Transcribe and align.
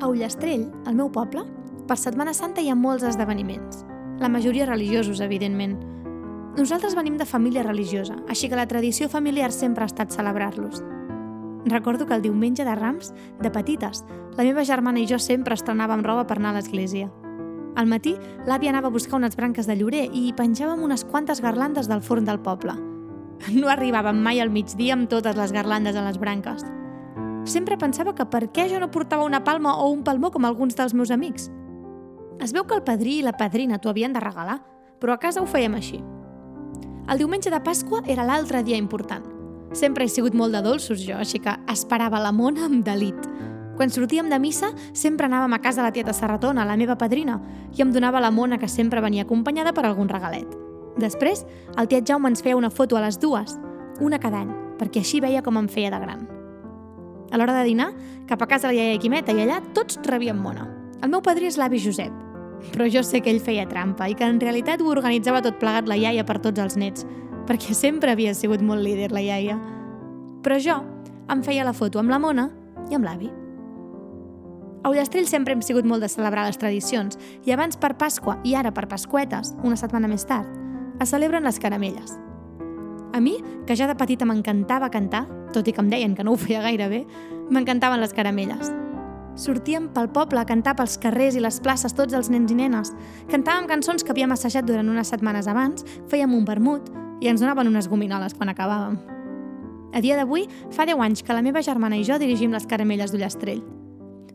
A 0.00 0.06
Ullastrell, 0.06 0.68
al 0.86 0.94
meu 0.94 1.08
poble, 1.10 1.42
per 1.90 1.96
Setmana 1.98 2.30
Santa 2.30 2.62
hi 2.62 2.68
ha 2.70 2.76
molts 2.78 3.02
esdeveniments. 3.02 3.80
La 4.22 4.28
majoria 4.30 4.66
religiosos, 4.68 5.18
evidentment. 5.24 5.74
Nosaltres 6.54 6.94
venim 6.94 7.16
de 7.18 7.26
família 7.26 7.64
religiosa, 7.66 8.14
així 8.30 8.46
que 8.46 8.58
la 8.58 8.68
tradició 8.70 9.08
familiar 9.10 9.50
sempre 9.50 9.82
ha 9.82 9.90
estat 9.90 10.14
celebrar-los. 10.14 10.84
Recordo 11.66 12.06
que 12.06 12.14
el 12.14 12.22
diumenge 12.22 12.64
de 12.64 12.76
Rams, 12.78 13.10
de 13.42 13.50
petites, 13.50 14.04
la 14.36 14.46
meva 14.46 14.62
germana 14.62 15.02
i 15.02 15.08
jo 15.10 15.18
sempre 15.18 15.58
estrenàvem 15.58 16.06
roba 16.06 16.28
per 16.30 16.38
anar 16.38 16.54
a 16.54 16.60
l'església. 16.60 17.10
Al 17.74 17.90
matí, 17.90 18.14
l'àvia 18.46 18.70
anava 18.70 18.92
a 18.92 18.94
buscar 18.94 19.18
unes 19.18 19.34
branques 19.34 19.66
de 19.66 19.74
llorer 19.82 20.06
i 20.14 20.30
penjàvem 20.30 20.82
unes 20.86 21.02
quantes 21.10 21.42
garlandes 21.42 21.90
del 21.90 22.06
forn 22.06 22.24
del 22.24 22.38
poble. 22.38 22.78
No 23.50 23.66
arribàvem 23.70 24.22
mai 24.22 24.38
al 24.38 24.54
migdia 24.54 24.94
amb 24.94 25.10
totes 25.10 25.34
les 25.38 25.54
garlandes 25.54 25.98
a 25.98 26.06
les 26.06 26.22
branques. 26.22 26.62
Sempre 27.48 27.78
pensava 27.80 28.12
que 28.12 28.26
per 28.28 28.50
què 28.52 28.66
jo 28.68 28.76
no 28.76 28.90
portava 28.92 29.24
una 29.24 29.40
palma 29.40 29.78
o 29.80 29.88
un 29.88 30.02
palmó 30.04 30.28
com 30.30 30.44
alguns 30.44 30.76
dels 30.76 30.92
meus 30.92 31.10
amics. 31.10 31.48
Es 32.44 32.52
veu 32.52 32.66
que 32.68 32.76
el 32.76 32.84
padrí 32.84 33.18
i 33.18 33.24
la 33.24 33.32
padrina 33.32 33.78
t'ho 33.80 33.88
havien 33.88 34.12
de 34.12 34.20
regalar, 34.20 34.58
però 35.00 35.14
a 35.14 35.22
casa 35.22 35.40
ho 35.40 35.48
fèiem 35.48 35.74
així. 35.78 36.02
El 37.08 37.24
diumenge 37.24 37.48
de 37.48 37.62
Pasqua 37.64 38.02
era 38.06 38.26
l'altre 38.28 38.60
dia 38.62 38.76
important. 38.76 39.24
Sempre 39.72 40.04
he 40.04 40.12
sigut 40.12 40.36
molt 40.36 40.52
de 40.52 40.60
dolços 40.60 41.00
jo, 41.00 41.16
així 41.16 41.40
que 41.40 41.56
esperava 41.72 42.20
la 42.20 42.36
mona 42.36 42.68
amb 42.68 42.84
delit. 42.84 43.16
Quan 43.80 43.88
sortíem 43.88 44.28
de 44.28 44.38
missa, 44.38 44.74
sempre 44.92 45.24
anàvem 45.24 45.56
a 45.56 45.62
casa 45.64 45.80
de 45.80 45.88
la 45.88 45.96
tieta 45.96 46.12
Serratona, 46.12 46.68
la 46.68 46.76
meva 46.76 47.00
padrina, 47.00 47.40
i 47.72 47.80
em 47.80 47.92
donava 47.96 48.20
la 48.20 48.30
mona 48.30 48.58
que 48.60 48.68
sempre 48.68 49.00
venia 49.00 49.24
acompanyada 49.24 49.72
per 49.72 49.86
algun 49.88 50.12
regalet. 50.12 50.52
Després, 51.00 51.46
el 51.78 51.88
tiet 51.88 52.04
Jaume 52.04 52.28
ens 52.28 52.44
feia 52.44 52.60
una 52.60 52.68
foto 52.68 52.98
a 52.98 53.06
les 53.06 53.16
dues, 53.16 53.56
una 54.04 54.20
cada 54.20 54.44
any, 54.44 54.52
perquè 54.76 55.00
així 55.00 55.24
veia 55.24 55.40
com 55.40 55.56
em 55.56 55.68
feia 55.70 55.94
de 55.94 56.04
gran. 56.04 56.37
A 57.30 57.36
l'hora 57.36 57.56
de 57.58 57.64
dinar, 57.66 57.92
cap 58.28 58.42
a 58.42 58.48
casa 58.48 58.68
de 58.68 58.74
la 58.74 58.80
iaia 58.80 59.00
Quimeta 59.00 59.34
i 59.36 59.42
allà 59.44 59.60
tots 59.76 59.98
rebien 60.06 60.38
mona. 60.40 60.66
El 61.02 61.12
meu 61.12 61.22
padrí 61.22 61.48
és 61.48 61.58
l'avi 61.60 61.80
Josep, 61.82 62.12
però 62.72 62.88
jo 62.90 63.02
sé 63.06 63.20
que 63.20 63.30
ell 63.30 63.42
feia 63.44 63.68
trampa 63.68 64.08
i 64.08 64.16
que 64.18 64.26
en 64.26 64.40
realitat 64.40 64.82
ho 64.82 64.90
organitzava 64.90 65.42
tot 65.44 65.58
plegat 65.60 65.88
la 65.88 65.98
iaia 65.98 66.24
per 66.26 66.38
tots 66.42 66.60
els 66.62 66.78
nets, 66.80 67.06
perquè 67.48 67.76
sempre 67.76 68.12
havia 68.12 68.34
sigut 68.34 68.64
molt 68.64 68.82
líder 68.84 69.12
la 69.12 69.24
iaia. 69.24 69.58
Però 70.44 70.58
jo 70.62 70.80
em 71.28 71.44
feia 71.44 71.66
la 71.66 71.76
foto 71.76 72.00
amb 72.00 72.12
la 72.12 72.20
mona 72.22 72.48
i 72.88 72.96
amb 72.96 73.04
l'avi. 73.04 73.30
A 74.82 74.92
Ullastrell 74.92 75.26
sempre 75.28 75.52
hem 75.52 75.62
sigut 75.64 75.84
molt 75.84 76.04
de 76.04 76.08
celebrar 76.08 76.46
les 76.46 76.56
tradicions 76.56 77.18
i 77.44 77.52
abans 77.52 77.76
per 77.76 77.96
Pasqua 77.98 78.38
i 78.46 78.54
ara 78.54 78.72
per 78.72 78.86
Pasquetes, 78.88 79.52
una 79.62 79.76
setmana 79.76 80.08
més 80.08 80.24
tard, 80.24 80.48
es 81.02 81.12
celebren 81.12 81.44
les 81.44 81.58
caramelles. 81.60 82.16
A 83.12 83.20
mi, 83.20 83.38
que 83.66 83.76
ja 83.76 83.88
de 83.88 83.96
petita 83.96 84.26
m'encantava 84.28 84.90
cantar, 84.92 85.24
tot 85.54 85.68
i 85.68 85.72
que 85.72 85.80
em 85.80 85.88
deien 85.88 86.14
que 86.14 86.24
no 86.24 86.34
ho 86.34 86.40
feia 86.40 86.62
gaire 86.62 86.88
bé, 86.92 87.00
m'encantaven 87.50 88.00
les 88.00 88.12
caramelles. 88.12 88.70
Sortíem 89.38 89.86
pel 89.94 90.10
poble 90.10 90.40
a 90.40 90.46
cantar 90.48 90.74
pels 90.76 90.96
carrers 90.98 91.36
i 91.38 91.42
les 91.42 91.60
places 91.62 91.94
tots 91.94 92.16
els 92.18 92.28
nens 92.32 92.50
i 92.50 92.56
nenes. 92.58 92.90
Cantàvem 93.30 93.68
cançons 93.70 94.02
que 94.02 94.10
havíem 94.10 94.34
assajat 94.34 94.66
durant 94.66 94.90
unes 94.90 95.12
setmanes 95.14 95.46
abans, 95.46 95.86
fèiem 96.10 96.34
un 96.34 96.44
vermut 96.44 96.90
i 97.22 97.30
ens 97.30 97.40
donaven 97.40 97.70
unes 97.70 97.88
gominoles 97.88 98.34
quan 98.34 98.50
acabàvem. 98.50 98.98
A 99.94 100.02
dia 100.04 100.18
d'avui, 100.18 100.48
fa 100.74 100.84
10 100.84 101.00
anys 101.00 101.22
que 101.22 101.32
la 101.32 101.42
meva 101.42 101.62
germana 101.62 101.96
i 101.96 102.04
jo 102.04 102.18
dirigim 102.18 102.52
les 102.52 102.66
caramelles 102.66 103.14
d'Ullastrell. 103.14 103.62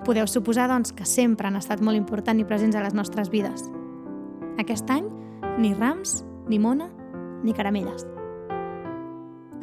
Podeu 0.03 0.27
suposar, 0.27 0.69
doncs, 0.71 0.91
que 0.95 1.05
sempre 1.05 1.47
han 1.47 1.59
estat 1.59 1.83
molt 1.83 1.99
importants 1.99 2.41
i 2.41 2.47
presents 2.47 2.75
a 2.75 2.83
les 2.83 2.95
nostres 2.95 3.29
vides. 3.31 3.69
Aquest 4.59 4.89
any, 4.91 5.05
ni 5.59 5.75
rams, 5.75 6.23
ni 6.49 6.59
mona, 6.59 6.89
ni 7.43 7.53
caramelles. 7.53 8.12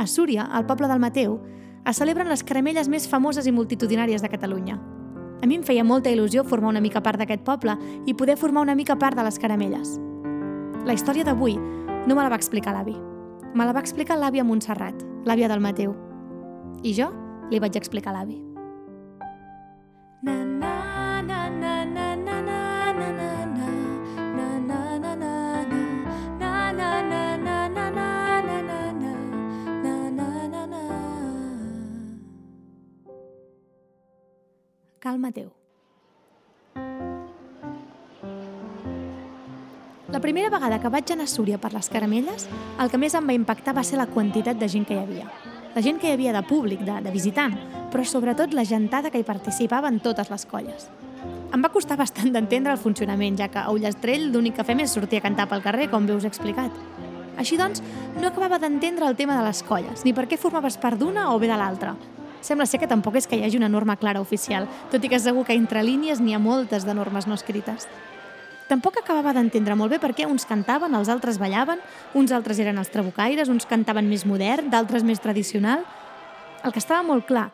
A 0.01 0.07
Súria, 0.09 0.49
al 0.49 0.65
poble 0.65 0.89
del 0.89 1.03
Mateu, 1.03 1.37
es 1.85 2.01
celebren 2.01 2.33
les 2.33 2.43
caramelles 2.43 2.89
més 2.89 3.05
famoses 3.09 3.45
i 3.45 3.53
multitudinàries 3.53 4.25
de 4.25 4.33
Catalunya– 4.33 4.81
a 5.43 5.47
mi 5.47 5.57
em 5.57 5.63
feia 5.65 5.85
molta 5.85 6.11
il·lusió 6.13 6.45
formar 6.45 6.69
una 6.69 6.83
mica 6.85 7.01
part 7.01 7.21
d'aquest 7.21 7.43
poble 7.47 7.77
i 8.07 8.15
poder 8.15 8.37
formar 8.37 8.61
una 8.67 8.77
mica 8.77 8.97
part 9.01 9.17
de 9.17 9.25
les 9.25 9.39
caramelles. 9.41 9.97
La 10.85 10.93
història 10.97 11.25
d'avui 11.25 11.57
no 11.57 12.15
me 12.15 12.21
la 12.21 12.29
va 12.29 12.37
explicar 12.37 12.75
l'avi. 12.77 12.97
Me 13.55 13.65
la 13.65 13.73
va 13.73 13.81
explicar 13.81 14.19
l'àvia 14.21 14.45
Montserrat, 14.45 15.01
l'àvia 15.25 15.49
del 15.49 15.65
Mateu. 15.65 15.97
I 16.85 16.93
jo 16.97 17.09
li 17.51 17.61
vaig 17.61 17.77
explicar 17.77 18.13
l'avi. 18.15 18.37
Na, 20.23 20.37
na, 20.45 20.80
Calma 35.01 35.33
teu. 35.33 35.49
La 40.13 40.21
primera 40.21 40.51
vegada 40.53 40.77
que 40.83 40.91
vaig 40.93 41.09
anar 41.15 41.25
a 41.25 41.31
Súria 41.31 41.57
per 41.57 41.71
les 41.73 41.89
caramelles, 41.89 42.45
el 42.83 42.91
que 42.93 43.01
més 43.01 43.17
em 43.17 43.25
va 43.25 43.33
impactar 43.33 43.73
va 43.79 43.85
ser 43.87 43.97
la 43.97 44.11
quantitat 44.11 44.61
de 44.61 44.69
gent 44.69 44.85
que 44.85 44.99
hi 44.99 45.01
havia. 45.01 45.25
La 45.73 45.81
gent 45.81 46.03
que 46.03 46.11
hi 46.11 46.13
havia 46.19 46.35
de 46.37 46.43
públic, 46.45 46.85
de, 46.85 46.99
de 47.01 47.15
visitant, 47.15 47.57
però 47.89 48.05
sobretot 48.05 48.53
la 48.53 48.67
gentada 48.69 49.09
que 49.09 49.23
hi 49.23 49.25
participava 49.25 49.89
en 49.89 50.03
totes 50.05 50.29
les 50.29 50.45
colles. 50.51 50.91
Em 51.55 51.65
va 51.65 51.73
costar 51.73 51.97
bastant 51.97 52.29
d'entendre 52.35 52.77
el 52.77 52.85
funcionament, 52.85 53.41
ja 53.41 53.49
que 53.49 53.63
a 53.63 53.73
Ullastrell 53.73 54.29
l'únic 54.35 54.61
que 54.61 54.69
fem 54.69 54.85
és 54.85 54.93
sortir 54.93 55.23
a 55.23 55.29
cantar 55.31 55.49
pel 55.49 55.65
carrer, 55.65 55.89
com 55.89 56.05
bé 56.05 56.19
us 56.19 56.29
he 56.29 56.35
explicat. 56.35 56.77
Així 57.41 57.57
doncs, 57.57 57.81
no 58.21 58.29
acabava 58.29 58.61
d'entendre 58.61 59.09
el 59.09 59.17
tema 59.17 59.39
de 59.39 59.49
les 59.49 59.65
colles, 59.65 60.05
ni 60.05 60.13
per 60.13 60.29
què 60.29 60.37
formaves 60.37 60.77
part 60.77 61.01
d'una 61.01 61.31
o 61.33 61.39
bé 61.41 61.49
de 61.49 61.57
l'altra. 61.57 61.97
Sembla 62.41 62.67
ser 62.67 62.81
que 62.81 62.89
tampoc 62.89 63.17
és 63.21 63.27
que 63.29 63.37
hi 63.37 63.45
hagi 63.45 63.59
una 63.61 63.69
norma 63.69 63.97
clara 64.01 64.21
oficial, 64.21 64.69
tot 64.91 65.05
i 65.05 65.11
que 65.13 65.21
segur 65.21 65.45
que 65.45 65.57
entre 65.57 65.85
línies 65.85 66.21
n'hi 66.21 66.35
ha 66.35 66.41
moltes 66.41 66.87
de 66.89 66.95
normes 66.95 67.27
no 67.29 67.37
escrites. 67.37 67.87
Tampoc 68.71 69.01
acabava 69.01 69.33
d'entendre 69.35 69.75
molt 69.75 69.91
bé 69.91 69.99
per 69.99 70.13
què 70.15 70.29
uns 70.31 70.47
cantaven, 70.47 70.95
els 70.95 71.09
altres 71.11 71.41
ballaven, 71.43 71.81
uns 72.15 72.31
altres 72.31 72.61
eren 72.63 72.79
els 72.79 72.93
trabucaires, 72.95 73.51
uns 73.51 73.67
cantaven 73.67 74.07
més 74.07 74.23
modern, 74.23 74.71
d'altres 74.71 75.03
més 75.03 75.19
tradicional. 75.19 75.83
El 76.63 76.71
que 76.71 76.79
estava 76.79 77.03
molt 77.03 77.27
clar 77.27 77.49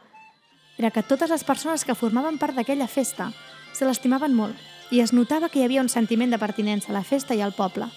era 0.77 0.91
que 0.93 1.03
totes 1.03 1.33
les 1.33 1.45
persones 1.45 1.87
que 1.89 1.97
formaven 1.97 2.37
part 2.37 2.53
d'aquella 2.53 2.87
festa 2.87 3.31
se 3.73 3.89
l'estimaven 3.89 4.37
molt 4.37 4.93
i 4.93 5.01
es 5.01 5.15
notava 5.17 5.49
que 5.49 5.63
hi 5.63 5.65
havia 5.65 5.81
un 5.81 5.89
sentiment 5.89 6.31
de 6.31 6.39
pertinença 6.39 6.93
a 6.93 6.99
la 6.99 7.05
festa 7.05 7.35
i 7.35 7.41
al 7.41 7.57
poble. 7.57 7.89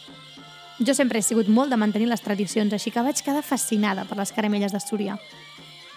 Jo 0.79 0.95
sempre 0.95 1.19
he 1.19 1.25
sigut 1.25 1.49
molt 1.51 1.69
de 1.69 1.77
mantenir 1.77 2.07
les 2.07 2.23
tradicions, 2.23 2.71
així 2.71 2.91
que 2.91 3.03
vaig 3.03 3.19
quedar 3.19 3.43
fascinada 3.43 4.07
per 4.07 4.15
les 4.17 4.31
caramelles 4.31 4.71
de 4.71 4.79
Súria. 4.79 5.19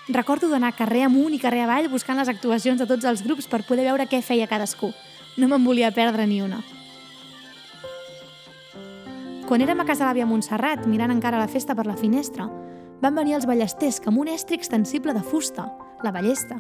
Recordo 0.09 0.49
d'anar 0.51 0.73
carrer 0.75 1.05
amunt 1.07 1.35
i 1.37 1.39
carrer 1.39 1.63
avall 1.63 1.87
buscant 1.91 2.19
les 2.19 2.29
actuacions 2.29 2.81
de 2.81 2.87
tots 2.91 3.07
els 3.07 3.23
grups 3.23 3.47
per 3.47 3.63
poder 3.69 3.85
veure 3.87 4.09
què 4.11 4.19
feia 4.19 4.49
cadascú. 4.51 4.91
No 5.39 5.47
me'n 5.47 5.63
volia 5.63 5.93
perdre 5.95 6.27
ni 6.27 6.41
una. 6.43 6.59
Quan 9.47 9.63
érem 9.63 9.81
a 9.81 9.87
casa 9.87 10.09
l'àvia 10.09 10.27
Montserrat, 10.27 10.89
mirant 10.91 11.15
encara 11.15 11.39
la 11.39 11.47
festa 11.47 11.77
per 11.79 11.87
la 11.87 11.97
finestra, 11.97 12.49
van 13.03 13.15
venir 13.15 13.37
els 13.39 13.47
ballesters 13.47 14.01
que 14.01 14.11
amb 14.11 14.19
un 14.19 14.31
estri 14.33 14.59
extensible 14.59 15.15
de 15.15 15.23
fusta, 15.23 15.69
la 16.03 16.11
ballesta, 16.11 16.59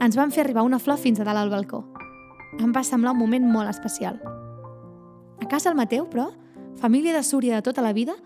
ens 0.00 0.16
van 0.16 0.32
fer 0.32 0.44
arribar 0.46 0.64
una 0.64 0.78
flor 0.80 0.96
fins 0.96 1.20
a 1.20 1.24
dalt 1.28 1.40
al 1.42 1.52
balcó. 1.52 1.84
Em 2.60 2.72
va 2.72 2.84
semblar 2.84 3.12
un 3.12 3.20
moment 3.20 3.44
molt 3.44 3.68
especial. 3.68 4.20
A 5.40 5.48
casa 5.48 5.68
el 5.68 5.76
Mateu, 5.76 6.08
però, 6.08 6.30
família 6.80 7.12
de 7.12 7.22
Súria 7.22 7.56
de 7.56 7.66
tota 7.66 7.84
la 7.84 7.92
vida, 7.92 8.16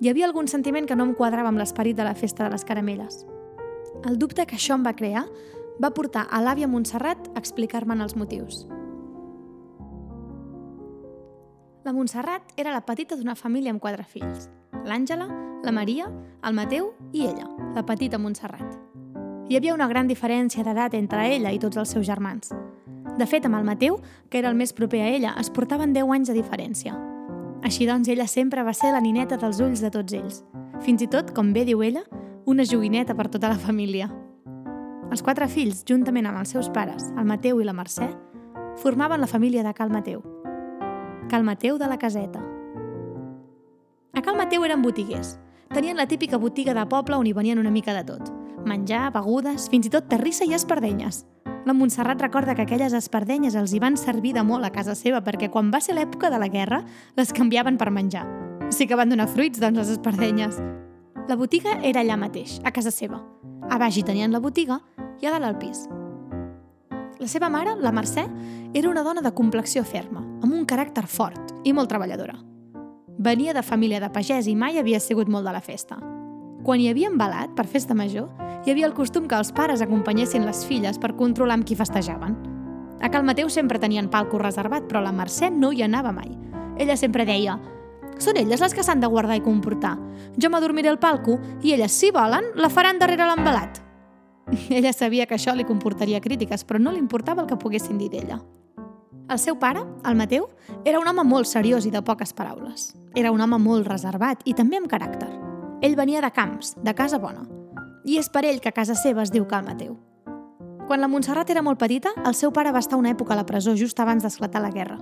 hi 0.00 0.10
havia 0.10 0.26
algun 0.26 0.46
sentiment 0.46 0.86
que 0.86 0.94
no 0.94 1.08
em 1.08 1.14
quadrava 1.14 1.50
amb 1.50 1.58
l'esperit 1.58 1.96
de 1.96 2.06
la 2.06 2.14
festa 2.14 2.44
de 2.44 2.54
les 2.54 2.64
caramelles. 2.64 3.24
El 4.06 4.18
dubte 4.18 4.46
que 4.46 4.54
això 4.54 4.76
em 4.78 4.84
va 4.86 4.94
crear 4.94 5.24
va 5.82 5.90
portar 5.90 6.28
a 6.30 6.38
l'àvia 6.38 6.68
Montserrat 6.70 7.26
a 7.34 7.40
explicar-me'n 7.40 8.04
els 8.04 8.14
motius. 8.14 8.64
La 11.86 11.92
Montserrat 11.94 12.54
era 12.56 12.74
la 12.74 12.84
petita 12.86 13.18
d'una 13.18 13.34
família 13.34 13.72
amb 13.74 13.82
quatre 13.82 14.06
fills. 14.06 14.46
L'Àngela, 14.86 15.26
la 15.62 15.74
Maria, 15.74 16.06
el 16.46 16.54
Mateu 16.54 16.92
i 17.12 17.26
ella, 17.26 17.48
la 17.74 17.82
petita 17.86 18.18
Montserrat. 18.18 18.78
Hi 19.48 19.58
havia 19.58 19.74
una 19.74 19.88
gran 19.90 20.06
diferència 20.10 20.62
d'edat 20.66 20.94
entre 20.98 21.26
ella 21.34 21.50
i 21.54 21.58
tots 21.62 21.78
els 21.78 21.94
seus 21.94 22.06
germans. 22.06 22.52
De 23.18 23.26
fet, 23.26 23.46
amb 23.46 23.58
el 23.58 23.66
Mateu, 23.66 23.98
que 24.30 24.38
era 24.38 24.50
el 24.50 24.58
més 24.58 24.74
proper 24.74 25.02
a 25.02 25.10
ella, 25.14 25.34
es 25.40 25.50
portaven 25.50 25.94
10 25.94 26.14
anys 26.14 26.30
de 26.30 26.38
diferència. 26.38 26.94
Així 27.66 27.86
doncs, 27.86 28.08
ella 28.08 28.26
sempre 28.30 28.62
va 28.62 28.74
ser 28.74 28.92
la 28.94 29.02
nineta 29.02 29.38
dels 29.38 29.58
ulls 29.62 29.82
de 29.82 29.90
tots 29.90 30.14
ells. 30.14 30.42
Fins 30.86 31.02
i 31.02 31.10
tot, 31.10 31.32
com 31.34 31.54
bé 31.54 31.64
diu 31.66 31.82
ella, 31.82 32.02
una 32.46 32.64
joguineta 32.64 33.14
per 33.14 33.28
tota 33.28 33.48
la 33.48 33.58
família. 33.58 34.06
Els 35.10 35.22
quatre 35.22 35.48
fills, 35.50 35.82
juntament 35.86 36.28
amb 36.30 36.38
els 36.38 36.52
seus 36.54 36.68
pares, 36.70 37.08
el 37.18 37.26
Mateu 37.26 37.58
i 37.60 37.66
la 37.66 37.74
Mercè, 37.74 38.06
formaven 38.78 39.20
la 39.20 39.26
família 39.26 39.64
de 39.66 39.72
Cal 39.74 39.90
Mateu. 39.90 40.22
Cal 41.28 41.42
Mateu 41.42 41.76
de 41.78 41.88
la 41.90 41.98
Caseta. 41.98 42.42
A 44.14 44.22
Cal 44.22 44.38
Mateu 44.38 44.62
eren 44.64 44.82
botiguers. 44.82 45.40
Tenien 45.74 45.98
la 45.98 46.06
típica 46.06 46.38
botiga 46.38 46.72
de 46.72 46.86
poble 46.86 47.18
on 47.18 47.26
hi 47.26 47.34
venien 47.34 47.58
una 47.58 47.74
mica 47.74 47.92
de 47.98 48.06
tot. 48.06 48.30
Menjar, 48.64 49.10
begudes, 49.10 49.66
fins 49.68 49.90
i 49.90 49.90
tot 49.90 50.06
terrissa 50.06 50.46
i 50.46 50.54
espardenyes. 50.54 51.24
La 51.66 51.74
Montserrat 51.74 52.22
recorda 52.22 52.54
que 52.54 52.62
aquelles 52.62 52.94
espardenyes 52.94 53.58
els 53.58 53.74
hi 53.74 53.82
van 53.82 53.98
servir 53.98 54.36
de 54.38 54.46
molt 54.46 54.64
a 54.64 54.70
casa 54.70 54.94
seva 54.94 55.18
perquè 55.18 55.50
quan 55.50 55.74
va 55.74 55.82
ser 55.82 55.98
l'època 55.98 56.30
de 56.30 56.38
la 56.38 56.46
guerra 56.46 56.84
les 57.18 57.34
canviaven 57.34 57.74
per 57.74 57.90
menjar. 57.90 58.22
Sí 58.70 58.86
que 58.86 58.94
van 58.94 59.10
donar 59.10 59.26
fruits, 59.26 59.58
doncs, 59.58 59.82
les 59.82 59.96
espardenyes. 59.98 60.62
La 61.26 61.34
botiga 61.34 61.80
era 61.82 62.04
allà 62.04 62.14
mateix, 62.14 62.60
a 62.62 62.70
casa 62.70 62.92
seva. 62.94 63.16
A 63.66 63.80
baix 63.82 63.96
hi 63.98 64.04
tenien 64.06 64.30
la 64.30 64.38
botiga 64.38 64.76
i 65.18 65.26
a 65.26 65.32
dalt 65.34 65.48
al 65.48 65.56
pis. 65.58 65.80
La 67.18 67.26
seva 67.26 67.48
mare, 67.50 67.72
la 67.82 67.90
Mercè, 67.90 68.22
era 68.78 68.90
una 68.92 69.02
dona 69.02 69.24
de 69.24 69.32
complexió 69.34 69.82
ferma, 69.82 70.22
amb 70.22 70.54
un 70.54 70.62
caràcter 70.70 71.02
fort 71.10 71.50
i 71.66 71.72
molt 71.74 71.90
treballadora. 71.90 72.36
Venia 73.18 73.56
de 73.56 73.66
família 73.66 73.98
de 73.98 74.12
pagès 74.14 74.46
i 74.46 74.54
mai 74.54 74.78
havia 74.78 75.02
sigut 75.02 75.26
molt 75.26 75.48
de 75.48 75.56
la 75.56 75.64
festa. 75.64 75.98
Quan 76.62 76.78
hi 76.78 76.92
havia 76.92 77.10
embalat 77.10 77.56
per 77.58 77.66
festa 77.66 77.96
major, 77.98 78.30
hi 78.62 78.70
havia 78.70 78.86
el 78.86 78.94
costum 78.94 79.26
que 79.26 79.34
els 79.34 79.50
pares 79.50 79.82
acompanyessin 79.82 80.46
les 80.46 80.62
filles 80.68 81.02
per 81.02 81.16
controlar 81.18 81.58
amb 81.58 81.66
qui 81.66 81.74
festejaven. 81.74 82.38
A 83.02 83.10
Cal 83.10 83.26
Mateu 83.26 83.50
sempre 83.50 83.82
tenien 83.82 84.12
palco 84.14 84.38
reservat, 84.38 84.86
però 84.86 85.02
la 85.02 85.16
Mercè 85.16 85.50
no 85.50 85.72
hi 85.74 85.82
anava 85.82 86.14
mai. 86.14 86.30
Ella 86.78 86.94
sempre 86.94 87.26
deia 87.26 87.58
«Són 88.18 88.36
elles 88.36 88.60
les 88.60 88.74
que 88.74 88.82
s'han 88.82 89.00
de 89.00 89.10
guardar 89.12 89.36
i 89.36 89.44
comportar. 89.44 89.96
Jo 90.36 90.50
m'adormiré 90.50 90.88
al 90.88 90.98
palco 90.98 91.38
i 91.62 91.72
elles, 91.72 91.92
si 91.92 92.10
volen, 92.10 92.52
la 92.56 92.70
faran 92.70 92.98
darrere 92.98 93.26
l'embalat». 93.28 93.82
Ella 94.70 94.92
sabia 94.92 95.26
que 95.26 95.34
això 95.34 95.54
li 95.54 95.66
comportaria 95.66 96.20
crítiques, 96.20 96.64
però 96.64 96.78
no 96.80 96.92
li 96.92 97.02
importava 97.02 97.42
el 97.42 97.48
que 97.50 97.58
poguessin 97.58 97.98
dir 97.98 98.10
d'ella. 98.12 98.38
El 99.28 99.40
seu 99.42 99.56
pare, 99.58 99.82
el 100.06 100.14
Mateu, 100.14 100.46
era 100.84 101.00
un 101.00 101.08
home 101.10 101.24
molt 101.26 101.50
seriós 101.50 101.86
i 101.86 101.90
de 101.90 102.02
poques 102.02 102.32
paraules. 102.32 102.92
Era 103.18 103.32
un 103.34 103.40
home 103.42 103.58
molt 103.58 103.88
reservat 103.88 104.44
i 104.46 104.54
també 104.54 104.78
amb 104.78 104.86
caràcter. 104.86 105.32
Ell 105.82 105.96
venia 105.98 106.22
de 106.22 106.30
camps, 106.30 106.76
de 106.78 106.94
casa 106.94 107.18
bona. 107.18 107.42
I 108.06 108.20
és 108.20 108.30
per 108.30 108.44
ell 108.46 108.60
que 108.62 108.70
a 108.70 108.76
casa 108.76 108.94
seva 108.94 109.24
es 109.24 109.32
diu 109.34 109.48
Cal 109.50 109.66
Mateu. 109.66 109.96
Quan 110.86 111.02
la 111.02 111.10
Montserrat 111.10 111.50
era 111.50 111.64
molt 111.66 111.80
petita, 111.80 112.12
el 112.22 112.38
seu 112.38 112.52
pare 112.54 112.70
va 112.70 112.78
estar 112.78 113.00
una 113.00 113.10
època 113.10 113.34
a 113.34 113.40
la 113.40 113.46
presó 113.46 113.74
just 113.74 113.98
abans 113.98 114.22
d'esclatar 114.22 114.62
la 114.62 114.70
guerra. 114.70 115.00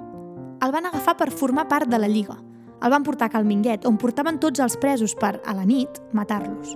El 0.65 0.73
van 0.73 0.89
agafar 0.89 1.19
per 1.19 1.29
formar 1.29 1.69
part 1.69 1.91
de 1.93 1.99
la 2.01 2.09
Lliga. 2.09 2.39
El 2.85 2.93
van 2.93 3.05
portar 3.05 3.31
a 3.31 3.33
Calminguet, 3.33 3.87
on 3.89 3.97
portaven 3.97 4.37
tots 4.41 4.61
els 4.61 4.77
presos 4.77 5.15
per, 5.17 5.39
a 5.49 5.55
la 5.57 5.65
nit, 5.65 6.03
matar-los. 6.13 6.75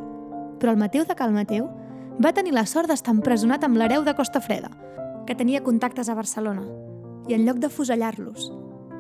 Però 0.59 0.73
el 0.73 0.81
Mateu 0.81 1.05
de 1.05 1.15
Cal 1.15 1.35
Mateu 1.37 1.67
va 2.25 2.33
tenir 2.33 2.55
la 2.57 2.65
sort 2.67 2.89
d'estar 2.89 3.13
empresonat 3.13 3.67
amb 3.67 3.77
l'hereu 3.77 4.07
de 4.07 4.15
Costa 4.17 4.41
Freda, 4.41 4.71
que 5.29 5.37
tenia 5.37 5.61
contactes 5.63 6.09
a 6.09 6.17
Barcelona, 6.17 6.65
i 7.29 7.37
en 7.37 7.45
lloc 7.45 7.61
de 7.61 7.69
fusellar-los, 7.69 8.49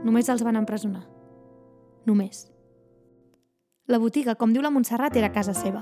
només 0.05 0.29
els 0.29 0.45
van 0.45 0.61
empresonar. 0.61 1.07
Només. 2.05 2.45
La 3.89 3.97
botiga, 3.99 4.35
com 4.37 4.53
diu 4.53 4.61
la 4.61 4.71
Montserrat, 4.71 5.17
era 5.17 5.33
casa 5.33 5.57
seva. 5.57 5.81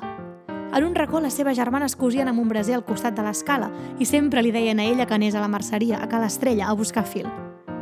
En 0.76 0.84
un 0.84 0.94
racó 0.94 1.18
les 1.20 1.34
seves 1.34 1.58
germanes 1.58 1.96
cosien 1.98 2.30
amb 2.30 2.38
un 2.38 2.48
braser 2.52 2.76
al 2.78 2.86
costat 2.86 3.18
de 3.18 3.26
l'escala 3.26 3.72
i 3.98 4.06
sempre 4.06 4.42
li 4.46 4.54
deien 4.54 4.78
a 4.78 4.86
ella 4.86 5.06
que 5.10 5.18
anés 5.18 5.34
a 5.34 5.42
la 5.42 5.50
merceria, 5.50 5.98
a 5.98 6.06
Cal 6.06 6.22
Estrella, 6.22 6.68
a 6.70 6.78
buscar 6.78 7.06
fil. 7.06 7.26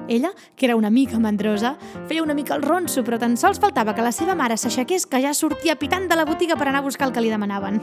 Ella, 0.08 0.32
que 0.56 0.66
era 0.66 0.76
una 0.76 0.90
mica 0.90 1.18
mandrosa, 1.18 1.76
feia 2.08 2.22
una 2.22 2.34
mica 2.34 2.54
el 2.54 2.62
ronso, 2.62 3.02
però 3.04 3.18
tan 3.18 3.38
sols 3.40 3.60
faltava 3.60 3.94
que 3.94 4.04
la 4.04 4.12
seva 4.12 4.34
mare 4.36 4.58
s'aixequés 4.60 5.06
que 5.06 5.20
ja 5.22 5.32
sortia 5.34 5.78
pitant 5.80 6.08
de 6.10 6.16
la 6.16 6.26
botiga 6.28 6.56
per 6.56 6.68
anar 6.68 6.82
a 6.82 6.88
buscar 6.88 7.08
el 7.08 7.14
que 7.14 7.24
li 7.24 7.32
demanaven. 7.32 7.80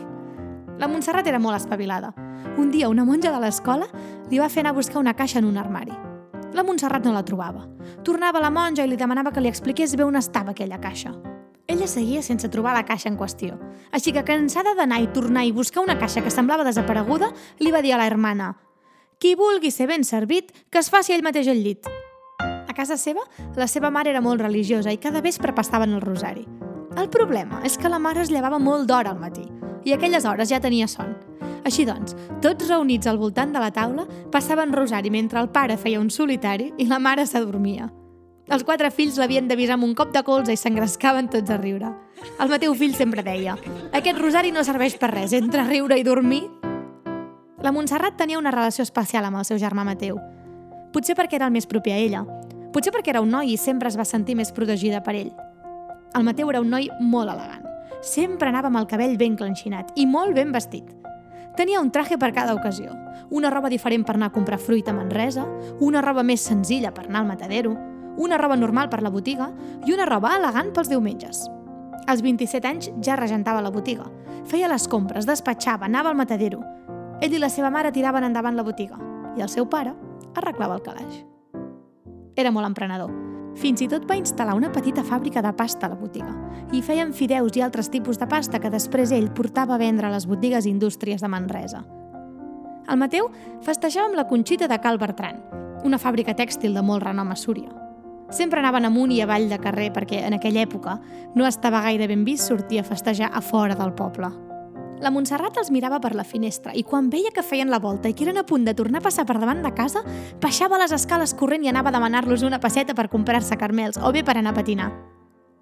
La 0.77 0.87
Montserrat 0.87 1.27
era 1.27 1.39
molt 1.39 1.57
espavilada. 1.57 2.13
Un 2.57 2.71
dia 2.71 2.89
una 2.89 3.05
monja 3.05 3.31
de 3.33 3.41
l'escola 3.41 3.87
li 4.29 4.39
va 4.39 4.49
fer 4.49 4.61
anar 4.61 4.75
a 4.75 4.79
buscar 4.79 5.01
una 5.01 5.13
caixa 5.13 5.39
en 5.39 5.45
un 5.45 5.57
armari. 5.57 5.93
La 6.53 6.63
Montserrat 6.63 7.05
no 7.05 7.13
la 7.13 7.25
trobava. 7.25 7.67
Tornava 8.03 8.41
la 8.41 8.49
monja 8.51 8.85
i 8.85 8.89
li 8.89 8.97
demanava 8.97 9.31
que 9.31 9.41
li 9.41 9.49
expliqués 9.49 9.95
bé 9.95 10.03
on 10.03 10.17
estava 10.17 10.51
aquella 10.51 10.81
caixa. 10.81 11.13
Ella 11.67 11.87
seguia 11.87 12.21
sense 12.21 12.49
trobar 12.49 12.73
la 12.75 12.83
caixa 12.85 13.09
en 13.09 13.17
qüestió. 13.17 13.55
Així 13.95 14.11
que, 14.11 14.25
cansada 14.27 14.75
d'anar 14.75 14.99
i 15.01 15.07
tornar 15.13 15.45
i 15.45 15.53
buscar 15.55 15.85
una 15.85 15.97
caixa 15.97 16.25
que 16.25 16.33
semblava 16.33 16.67
desapareguda, 16.67 17.31
li 17.59 17.71
va 17.71 17.81
dir 17.81 17.93
a 17.93 18.01
la 18.01 18.09
hermana 18.09 18.55
«Qui 19.21 19.35
vulgui 19.37 19.69
ser 19.69 19.85
ben 19.87 20.03
servit, 20.03 20.49
que 20.71 20.81
es 20.81 20.89
faci 20.89 21.13
ell 21.13 21.23
mateix 21.23 21.47
el 21.47 21.61
llit». 21.61 21.85
A 22.71 22.73
casa 22.73 22.95
seva, 22.95 23.25
la 23.59 23.65
seva 23.67 23.89
mare 23.91 24.13
era 24.13 24.21
molt 24.23 24.39
religiosa 24.39 24.93
i 24.95 24.97
cada 25.03 25.19
vespre 25.19 25.51
passaven 25.51 25.91
el 25.91 25.99
rosari. 25.99 26.45
El 26.95 27.09
problema 27.11 27.59
és 27.67 27.75
que 27.75 27.89
la 27.91 27.99
mare 27.99 28.21
es 28.23 28.29
llevava 28.31 28.61
molt 28.63 28.87
d'hora 28.87 29.11
al 29.11 29.19
matí 29.19 29.43
i 29.83 29.91
aquelles 29.91 30.23
hores 30.23 30.47
ja 30.47 30.61
tenia 30.63 30.87
son. 30.87 31.11
Així 31.67 31.83
doncs, 31.83 32.15
tots 32.39 32.69
reunits 32.69 33.09
al 33.11 33.19
voltant 33.19 33.51
de 33.51 33.59
la 33.59 33.73
taula, 33.75 34.05
passaven 34.31 34.71
rosari 34.71 35.11
mentre 35.11 35.41
el 35.43 35.49
pare 35.51 35.75
feia 35.75 35.99
un 35.99 36.07
solitari 36.09 36.71
i 36.79 36.87
la 36.87 37.01
mare 37.03 37.27
s'adormia. 37.27 37.89
Els 38.47 38.63
quatre 38.63 38.87
fills 38.87 39.19
l'havien 39.19 39.51
d'avisar 39.51 39.75
amb 39.75 39.89
un 39.89 39.95
cop 39.95 40.15
de 40.15 40.23
colze 40.23 40.55
i 40.55 40.59
s'engrescaven 40.59 41.27
tots 41.27 41.51
a 41.51 41.59
riure. 41.59 41.91
El 42.39 42.55
Mateu 42.55 42.71
fill 42.71 42.95
sempre 42.95 43.19
deia 43.27 43.57
«Aquest 43.91 44.21
rosari 44.23 44.55
no 44.55 44.63
serveix 44.63 44.95
per 44.95 45.11
res, 45.11 45.35
entre 45.35 45.67
riure 45.67 45.99
i 45.99 46.07
dormir». 46.07 46.45
La 47.59 47.75
Montserrat 47.75 48.15
tenia 48.15 48.39
una 48.39 48.55
relació 48.55 48.87
especial 48.87 49.27
amb 49.27 49.43
el 49.43 49.49
seu 49.49 49.59
germà 49.59 49.83
Mateu. 49.83 50.23
Potser 50.95 51.19
perquè 51.19 51.35
era 51.35 51.51
el 51.51 51.53
més 51.55 51.67
propi 51.67 51.91
a 51.91 51.99
ella. 51.99 52.23
Potser 52.71 52.93
perquè 52.95 53.11
era 53.11 53.21
un 53.21 53.31
noi 53.33 53.51
i 53.51 53.57
sempre 53.59 53.89
es 53.91 53.97
va 53.99 54.07
sentir 54.07 54.37
més 54.39 54.53
protegida 54.55 55.01
per 55.03 55.15
ell. 55.19 55.31
El 56.15 56.23
Mateu 56.23 56.49
era 56.51 56.61
un 56.63 56.69
noi 56.71 56.87
molt 56.99 57.31
elegant. 57.31 57.67
Sempre 58.01 58.49
anava 58.49 58.71
amb 58.71 58.79
el 58.79 58.87
cabell 58.87 59.17
ben 59.19 59.35
clenxinat 59.37 59.91
i 59.99 60.07
molt 60.07 60.35
ben 60.35 60.51
vestit. 60.55 60.87
Tenia 61.57 61.81
un 61.83 61.91
traje 61.91 62.17
per 62.17 62.31
cada 62.31 62.55
ocasió. 62.55 62.93
Una 63.29 63.51
roba 63.51 63.69
diferent 63.69 64.05
per 64.07 64.15
anar 64.15 64.31
a 64.31 64.35
comprar 64.35 64.59
fruita 64.59 64.91
a 64.91 64.95
Manresa, 64.95 65.43
una 65.79 66.01
roba 66.01 66.23
més 66.23 66.43
senzilla 66.47 66.93
per 66.95 67.05
anar 67.05 67.21
al 67.21 67.27
matadero, 67.27 67.75
una 68.17 68.37
roba 68.39 68.55
normal 68.55 68.89
per 68.89 69.01
la 69.03 69.11
botiga 69.11 69.51
i 69.85 69.91
una 69.93 70.07
roba 70.07 70.35
elegant 70.37 70.71
pels 70.71 70.91
diumenges. 70.91 71.43
Als 72.07 72.23
27 72.23 72.67
anys 72.67 72.91
ja 73.03 73.19
regentava 73.19 73.61
la 73.61 73.71
botiga. 73.71 74.07
Feia 74.47 74.71
les 74.71 74.87
compres, 74.87 75.27
despatxava, 75.27 75.85
anava 75.85 76.09
al 76.09 76.19
matadero. 76.19 76.63
Ell 77.21 77.35
i 77.35 77.39
la 77.39 77.51
seva 77.51 77.69
mare 77.69 77.91
tiraven 77.91 78.25
endavant 78.25 78.57
la 78.57 78.65
botiga 78.65 78.97
i 79.37 79.43
el 79.43 79.51
seu 79.51 79.67
pare 79.69 79.93
arreglava 80.35 80.79
el 80.79 80.87
calaix. 80.87 81.30
Era 82.41 82.49
molt 82.53 82.65
emprenedor 82.67 83.21
fins 83.59 83.81
i 83.83 83.87
tot 83.91 84.05
va 84.07 84.15
instal·lar 84.15 84.55
una 84.55 84.71
petita 84.71 85.03
fàbrica 85.03 85.41
de 85.43 85.51
pasta 85.57 85.87
a 85.87 85.91
la 85.91 85.99
botiga 85.99 86.31
i 86.71 86.81
feien 86.81 87.11
fideus 87.13 87.57
i 87.57 87.63
altres 87.65 87.89
tipus 87.91 88.19
de 88.19 88.27
pasta 88.27 88.61
que 88.63 88.71
després 88.71 89.11
ell 89.11 89.31
portava 89.35 89.75
a 89.75 89.81
vendre 89.81 90.07
a 90.07 90.13
les 90.13 90.27
botigues 90.27 90.65
i 90.65 90.71
indústries 90.71 91.21
de 91.21 91.27
Manresa. 91.27 91.83
El 92.87 92.99
Mateu 92.99 93.29
festejava 93.65 94.07
amb 94.09 94.17
la 94.17 94.27
Conxita 94.27 94.67
de 94.71 94.79
Cal 94.81 94.99
Bertran, 94.99 95.41
una 95.83 95.99
fàbrica 95.99 96.35
tèxtil 96.37 96.73
de 96.75 96.83
molt 96.85 97.03
renom 97.03 97.31
a 97.31 97.35
Súria. 97.35 97.69
Sempre 98.31 98.61
anaven 98.61 98.87
amunt 98.87 99.11
i 99.11 99.19
avall 99.21 99.49
de 99.51 99.59
carrer 99.59 99.89
perquè 99.91 100.23
en 100.25 100.37
aquella 100.37 100.63
època 100.63 100.95
no 101.35 101.47
estava 101.47 101.83
gaire 101.83 102.07
ben 102.07 102.23
vist 102.23 102.47
sortir 102.47 102.79
a 102.79 102.87
festejar 102.87 103.29
a 103.33 103.41
fora 103.43 103.75
del 103.75 103.91
poble. 103.93 104.31
La 105.01 105.09
Montserrat 105.09 105.55
els 105.57 105.71
mirava 105.73 105.97
per 105.97 106.11
la 106.13 106.23
finestra 106.23 106.75
i 106.77 106.83
quan 106.85 107.07
veia 107.09 107.31
que 107.33 107.41
feien 107.41 107.71
la 107.73 107.79
volta 107.81 108.09
i 108.09 108.13
que 108.13 108.21
eren 108.27 108.37
a 108.37 108.43
punt 108.45 108.67
de 108.67 108.75
tornar 108.77 108.99
a 109.01 109.05
passar 109.07 109.25
per 109.25 109.39
davant 109.41 109.63
de 109.65 109.71
casa, 109.73 110.03
baixava 110.41 110.77
les 110.77 110.91
escales 110.93 111.33
corrent 111.33 111.65
i 111.65 111.71
anava 111.71 111.89
a 111.89 111.95
demanar-los 111.95 112.43
una 112.45 112.59
passeta 112.61 112.93
per 112.93 113.07
comprar-se 113.09 113.57
carmels 113.57 113.97
o 113.97 114.11
bé 114.13 114.21
per 114.23 114.37
anar 114.37 114.53
a 114.53 114.59
patinar. 114.59 114.91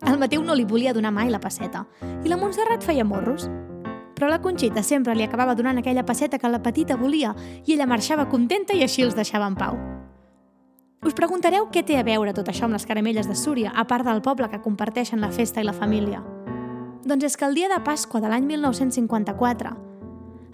El 0.04 0.20
Mateu 0.20 0.44
no 0.44 0.56
li 0.56 0.66
volia 0.68 0.92
donar 0.94 1.14
mai 1.16 1.32
la 1.32 1.40
passeta 1.40 1.86
i 2.04 2.28
la 2.28 2.36
Montserrat 2.36 2.84
feia 2.84 3.06
morros. 3.08 3.48
Però 4.18 4.28
la 4.28 4.42
Conxita 4.44 4.84
sempre 4.84 5.16
li 5.16 5.24
acabava 5.24 5.56
donant 5.56 5.80
aquella 5.80 6.04
passeta 6.04 6.38
que 6.38 6.52
la 6.52 6.60
petita 6.60 6.98
volia 7.00 7.32
i 7.66 7.78
ella 7.78 7.88
marxava 7.88 8.28
contenta 8.28 8.76
i 8.76 8.84
així 8.84 9.08
els 9.08 9.16
deixava 9.16 9.48
en 9.48 9.56
pau. 9.56 9.80
Us 11.08 11.16
preguntareu 11.16 11.70
què 11.72 11.86
té 11.88 11.96
a 11.96 12.04
veure 12.04 12.36
tot 12.36 12.52
això 12.52 12.68
amb 12.68 12.76
les 12.76 12.84
caramelles 12.84 13.28
de 13.28 13.40
Súria, 13.40 13.72
a 13.72 13.88
part 13.88 14.04
del 14.04 14.20
poble 14.20 14.52
que 14.52 14.60
comparteixen 14.60 15.24
la 15.24 15.32
festa 15.32 15.64
i 15.64 15.64
la 15.64 15.72
família. 15.72 16.20
Doncs 17.10 17.26
és 17.26 17.38
que 17.42 17.46
el 17.48 17.56
dia 17.58 17.66
de 17.72 17.80
Pasqua 17.82 18.20
de 18.22 18.30
l'any 18.30 18.44
1954, 18.46 19.70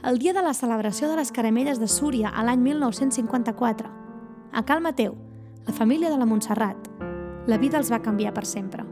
el 0.08 0.20
dia 0.22 0.32
de 0.32 0.42
la 0.46 0.54
celebració 0.56 1.10
de 1.10 1.18
les 1.20 1.34
caramelles 1.36 1.82
de 1.82 1.88
Súria 1.92 2.30
a 2.32 2.46
l'any 2.48 2.62
1954, 2.64 3.90
a 4.54 4.62
Cal 4.64 4.80
Mateu, 4.80 5.18
la 5.68 5.74
família 5.76 6.10
de 6.10 6.16
la 6.16 6.26
Montserrat, 6.30 6.88
la 7.52 7.58
vida 7.60 7.76
els 7.82 7.92
va 7.92 8.00
canviar 8.00 8.32
per 8.32 8.46
sempre. 8.48 8.86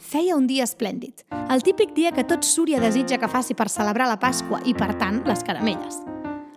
Feia 0.00 0.38
un 0.38 0.48
dia 0.48 0.64
esplèndid, 0.64 1.26
el 1.52 1.60
típic 1.60 1.92
dia 1.92 2.14
que 2.16 2.24
tot 2.24 2.48
Súria 2.48 2.80
desitja 2.80 3.20
que 3.20 3.28
faci 3.28 3.52
per 3.52 3.68
celebrar 3.68 4.08
la 4.08 4.16
Pasqua 4.22 4.62
i, 4.64 4.72
per 4.72 4.94
tant, 4.96 5.20
les 5.28 5.44
caramelles. 5.44 6.00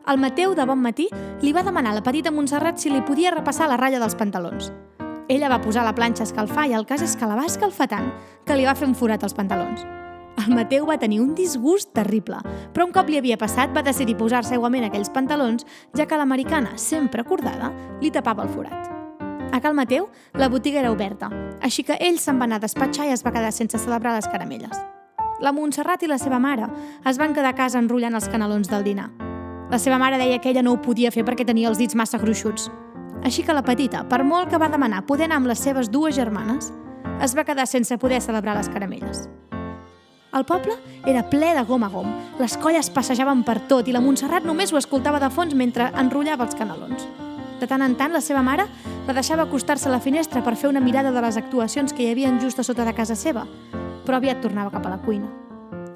El 0.07 0.23
Mateu, 0.23 0.55
de 0.55 0.63
bon 0.63 0.79
matí, 0.79 1.09
li 1.43 1.51
va 1.51 1.67
demanar 1.67 1.91
a 1.91 1.99
la 1.99 2.07
petita 2.07 2.31
Montserrat 2.31 2.79
si 2.79 2.87
li 2.87 3.03
podia 3.03 3.35
repassar 3.35 3.67
la 3.67 3.75
ratlla 3.75 3.99
dels 3.99 4.15
pantalons. 4.15 4.71
Ella 5.29 5.47
va 5.47 5.61
posar 5.61 5.85
la 5.85 5.95
planxa 5.95 6.25
a 6.25 6.27
escalfar 6.27 6.65
i 6.67 6.73
el 6.75 6.85
cas 6.85 7.01
és 7.01 7.15
que 7.15 7.27
la 7.27 7.37
va 7.39 7.45
escalfar 7.47 7.87
tant 7.87 8.09
que 8.43 8.55
li 8.57 8.65
va 8.67 8.75
fer 8.75 8.89
un 8.89 8.95
forat 8.95 9.23
als 9.23 9.35
pantalons. 9.37 9.85
El 10.43 10.55
Mateu 10.57 10.87
va 10.89 10.97
tenir 10.99 11.21
un 11.21 11.31
disgust 11.37 11.93
terrible, 11.95 12.41
però 12.73 12.87
un 12.87 12.91
cop 12.91 13.07
li 13.07 13.19
havia 13.19 13.37
passat 13.39 13.71
va 13.71 13.85
decidir 13.85 14.17
posar-se 14.19 14.57
igualment 14.57 14.83
aquells 14.89 15.11
pantalons, 15.13 15.63
ja 15.95 16.07
que 16.09 16.17
l'americana, 16.17 16.73
sempre 16.75 17.21
acordada, 17.21 17.71
li 18.01 18.11
tapava 18.11 18.43
el 18.43 18.51
forat. 18.51 18.89
A 19.53 19.61
Cal 19.61 19.77
Mateu, 19.77 20.09
la 20.33 20.49
botiga 20.49 20.81
era 20.81 20.91
oberta, 20.91 21.29
així 21.61 21.85
que 21.87 21.99
ell 22.01 22.17
se'n 22.19 22.41
va 22.41 22.49
anar 22.49 22.57
a 22.59 22.65
despatxar 22.65 23.07
i 23.07 23.13
es 23.13 23.23
va 23.23 23.31
quedar 23.31 23.53
sense 23.53 23.79
celebrar 23.79 24.15
les 24.17 24.27
caramelles. 24.27 24.75
La 25.39 25.53
Montserrat 25.53 26.03
i 26.03 26.09
la 26.09 26.17
seva 26.17 26.39
mare 26.39 26.67
es 27.07 27.19
van 27.21 27.35
quedar 27.37 27.53
a 27.53 27.57
casa 27.57 27.79
enrotllant 27.79 28.17
els 28.17 28.27
canelons 28.27 28.71
del 28.71 28.83
dinar. 28.83 29.11
La 29.71 29.79
seva 29.79 30.01
mare 30.01 30.17
deia 30.17 30.41
que 30.41 30.49
ella 30.49 30.65
no 30.65 30.73
ho 30.73 30.81
podia 30.81 31.11
fer 31.13 31.23
perquè 31.23 31.45
tenia 31.45 31.69
els 31.69 31.79
dits 31.79 31.95
massa 31.95 32.19
gruixuts, 32.19 32.71
així 33.23 33.43
que 33.43 33.55
la 33.55 33.63
petita, 33.63 34.03
per 34.09 34.23
molt 34.27 34.51
que 34.51 34.59
va 34.59 34.69
demanar 34.69 35.05
poder 35.07 35.29
anar 35.29 35.39
amb 35.41 35.49
les 35.49 35.63
seves 35.63 35.89
dues 35.91 36.15
germanes, 36.15 36.71
es 37.23 37.35
va 37.35 37.45
quedar 37.47 37.65
sense 37.67 37.97
poder 37.97 38.21
celebrar 38.21 38.57
les 38.57 38.69
caramelles. 38.69 39.27
El 40.33 40.45
poble 40.49 40.73
era 41.05 41.21
ple 41.29 41.51
de 41.53 41.63
gom 41.63 41.83
a 41.85 41.89
gom, 41.93 42.07
les 42.39 42.55
colles 42.57 42.89
passejaven 42.89 43.43
per 43.45 43.59
tot 43.69 43.87
i 43.87 43.93
la 43.93 44.01
Montserrat 44.01 44.47
només 44.49 44.73
ho 44.73 44.79
escoltava 44.79 45.21
de 45.21 45.29
fons 45.29 45.53
mentre 45.53 45.91
enrotllava 45.93 46.47
els 46.47 46.57
canelons. 46.57 47.05
De 47.61 47.69
tant 47.69 47.85
en 47.85 47.93
tant, 47.95 48.11
la 48.11 48.19
seva 48.19 48.41
mare 48.43 48.65
la 49.07 49.13
deixava 49.13 49.45
acostar-se 49.45 49.87
a 49.87 49.93
la 49.93 50.01
finestra 50.01 50.41
per 50.43 50.55
fer 50.57 50.71
una 50.71 50.81
mirada 50.81 51.13
de 51.13 51.21
les 51.23 51.37
actuacions 51.37 51.93
que 51.93 52.03
hi 52.03 52.11
havien 52.11 52.41
just 52.41 52.59
a 52.59 52.65
sota 52.65 52.83
de 52.83 52.95
casa 52.97 53.15
seva, 53.15 53.45
però 54.03 54.17
aviat 54.17 54.41
tornava 54.41 54.73
cap 54.73 54.89
a 54.89 54.95
la 54.97 55.01
cuina. 55.05 55.29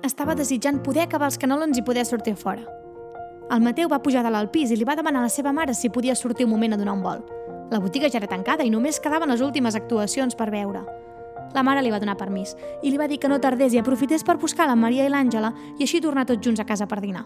Estava 0.06 0.38
desitjant 0.38 0.80
poder 0.86 1.08
acabar 1.08 1.28
els 1.28 1.42
canelons 1.42 1.76
i 1.76 1.84
poder 1.84 2.06
sortir 2.06 2.38
fora. 2.38 2.64
El 3.48 3.62
Mateu 3.64 3.88
va 3.88 4.02
pujar 4.04 4.26
dalt 4.26 4.36
al 4.36 4.50
pis 4.52 4.74
i 4.74 4.76
li 4.76 4.84
va 4.84 4.98
demanar 5.00 5.22
a 5.22 5.28
la 5.30 5.32
seva 5.32 5.54
mare 5.56 5.72
si 5.74 5.88
podia 5.88 6.18
sortir 6.20 6.44
un 6.44 6.52
moment 6.52 6.74
a 6.76 6.78
donar 6.78 6.98
un 6.98 7.04
vol. 7.04 7.22
La 7.72 7.80
botiga 7.80 8.10
ja 8.12 8.20
era 8.20 8.28
tancada 8.28 8.66
i 8.68 8.70
només 8.70 9.00
quedaven 9.00 9.32
les 9.32 9.40
últimes 9.42 9.76
actuacions 9.80 10.36
per 10.36 10.50
veure. 10.52 10.82
La 11.56 11.64
mare 11.64 11.82
li 11.82 11.94
va 11.94 12.02
donar 12.04 12.18
permís 12.20 12.58
i 12.84 12.92
li 12.92 13.00
va 13.00 13.08
dir 13.08 13.22
que 13.24 13.32
no 13.32 13.40
tardés 13.40 13.72
i 13.74 13.80
aprofités 13.80 14.28
per 14.28 14.36
buscar 14.38 14.68
la 14.68 14.76
Maria 14.76 15.08
i 15.08 15.14
l'Àngela 15.14 15.54
i 15.78 15.88
així 15.88 16.04
tornar 16.04 16.28
tots 16.28 16.44
junts 16.44 16.60
a 16.60 16.68
casa 16.68 16.92
per 16.92 17.00
dinar. 17.00 17.24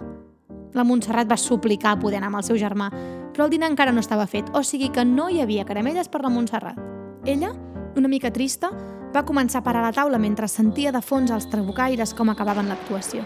La 0.77 0.85
Montserrat 0.85 1.25
va 1.25 1.41
suplicar 1.41 1.97
poder 1.99 2.21
anar 2.21 2.29
amb 2.29 2.43
el 2.43 2.45
seu 2.45 2.61
germà, 2.61 2.91
però 3.33 3.49
el 3.49 3.57
dinar 3.57 3.73
encara 3.73 3.91
no 3.91 4.05
estava 4.05 4.29
fet, 4.29 4.53
o 4.53 4.61
sigui 4.61 4.93
que 4.93 5.03
no 5.03 5.27
hi 5.27 5.41
havia 5.41 5.65
caramelles 5.65 6.07
per 6.07 6.21
la 6.21 6.29
Montserrat. 6.29 6.77
Ella, 7.25 7.49
una 7.97 8.07
mica 8.07 8.29
trista, 8.29 8.69
va 9.11 9.25
començar 9.25 9.65
a 9.65 9.65
parar 9.65 9.81
la 9.81 9.91
taula 9.91 10.21
mentre 10.21 10.47
sentia 10.47 10.93
de 10.93 11.01
fons 11.01 11.33
els 11.33 11.49
trabucaires 11.49 12.13
com 12.13 12.29
acabaven 12.29 12.69
l'actuació. 12.69 13.25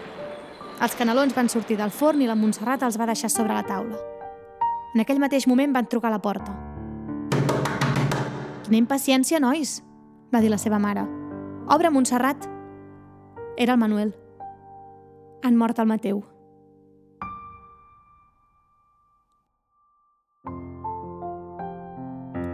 Els 0.76 0.94
canelons 0.94 1.32
van 1.32 1.48
sortir 1.48 1.78
del 1.80 1.90
forn 1.90 2.20
i 2.20 2.28
la 2.28 2.36
Montserrat 2.36 2.82
els 2.84 2.98
va 3.00 3.08
deixar 3.08 3.30
sobre 3.32 3.54
la 3.56 3.64
taula. 3.64 3.96
En 4.94 5.00
aquell 5.00 5.20
mateix 5.22 5.46
moment 5.48 5.72
van 5.72 5.88
trucar 5.88 6.10
a 6.10 6.16
la 6.16 6.20
porta. 6.20 6.52
Quina 8.66 8.76
impaciència, 8.76 9.40
nois, 9.40 9.80
va 10.32 10.42
dir 10.44 10.52
la 10.52 10.60
seva 10.60 10.78
mare. 10.82 11.06
Obre, 11.72 11.90
Montserrat. 11.90 12.48
Era 13.56 13.72
el 13.72 13.80
Manuel. 13.80 14.12
Han 15.44 15.56
mort 15.56 15.78
el 15.78 15.88
Mateu. 15.88 16.24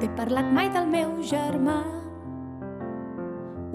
T'he 0.02 0.10
parlat 0.18 0.48
mai 0.50 0.70
del 0.74 0.88
meu 0.90 1.12
germà, 1.22 1.76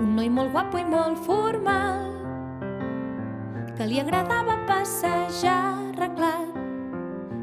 un 0.04 0.10
noi 0.18 0.28
molt 0.28 0.52
guapo 0.52 0.76
i 0.82 0.84
molt 0.84 1.22
formal, 1.24 2.17
que 3.78 3.86
li 3.86 4.00
agradava 4.02 4.56
passejar 4.66 5.78
arreglat 5.94 6.56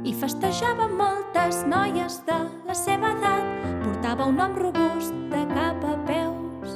i 0.03 0.13
festejava 0.19 0.89
moltes 0.91 1.61
noies 1.71 2.17
de 2.27 2.39
la 2.67 2.75
seva 2.75 3.13
edat. 3.15 3.47
Portava 3.85 4.27
un 4.27 4.41
nom 4.41 4.57
robust 4.59 5.15
de 5.31 5.43
cap 5.53 5.85
a 5.87 5.95
peus, 6.09 6.75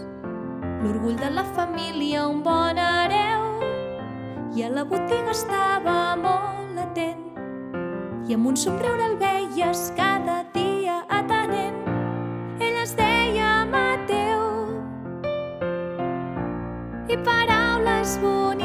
l'orgull 0.85 1.19
de 1.19 1.31
la 1.35 1.45
família, 1.57 2.29
un 2.29 2.45
bon 2.47 2.79
hereu. 2.79 3.49
I 4.55 4.63
a 4.63 4.71
la 4.77 4.85
botiga 4.87 5.35
estava 5.35 5.99
molt 6.23 6.79
atent 6.85 7.27
i 8.31 8.39
amb 8.39 8.53
un 8.53 8.57
somriure 8.57 9.11
el 9.11 9.19
veies 9.19 9.89
cada 9.99 10.45
dia 10.55 11.03
atenent. 11.19 11.83
Ell 12.63 12.79
es 12.85 12.95
deia 12.99 13.67
Mateu 13.75 14.47
i 17.09 17.19
paraules 17.27 18.19
boniques 18.23 18.58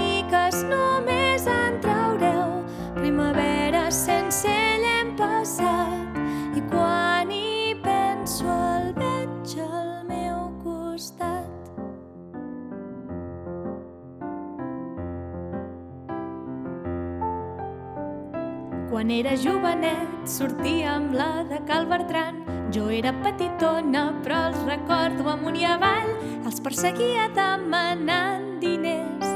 era 19.13 19.35
jovenet 19.37 20.25
sortia 20.25 20.95
amb 20.95 21.13
la 21.13 21.43
de 21.45 21.59
Cal 21.67 21.85
Bertran. 21.85 22.39
Jo 22.73 22.87
era 22.89 23.11
petitona, 23.21 24.07
però 24.25 24.39
els 24.49 24.63
recordo 24.65 25.27
amunt 25.29 25.57
i 25.59 25.67
avall. 25.69 26.09
Els 26.41 26.61
perseguia 26.65 27.27
demanant 27.35 28.47
diners. 28.63 29.29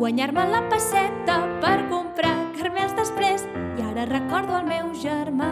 Guanyar-me 0.00 0.46
la 0.48 0.62
passeta 0.70 1.36
per 1.60 1.76
comprar 1.90 2.32
carmels 2.56 2.96
després. 2.96 3.44
I 3.76 3.84
ara 3.90 4.06
recordo 4.08 4.56
el 4.62 4.70
meu 4.70 4.88
germà. 5.02 5.50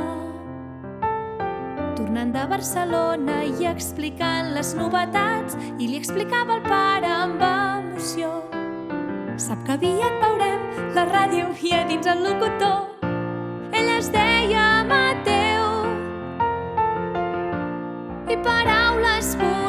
Tornant 1.98 2.32
de 2.32 2.46
Barcelona 2.48 3.42
i 3.44 3.68
explicant 3.68 4.54
les 4.56 4.72
novetats 4.78 5.58
i 5.76 5.90
li 5.90 6.00
explicava 6.00 6.56
al 6.56 6.64
pare 6.64 7.12
amb 7.12 7.44
emoció. 7.50 8.32
Sap 9.36 9.66
que 9.68 9.76
aviat 9.76 10.18
veurem 10.24 10.92
la 10.96 11.08
ràdio 11.12 11.52
i 11.60 11.76
a 11.76 11.84
dins 11.90 12.08
el 12.08 12.24
locutor 12.24 12.93
ell 13.74 13.90
es 13.98 14.10
deia 14.14 14.84
Mateu. 14.90 15.66
I 18.30 18.36
paraules 18.46 19.34
boniques 19.36 19.63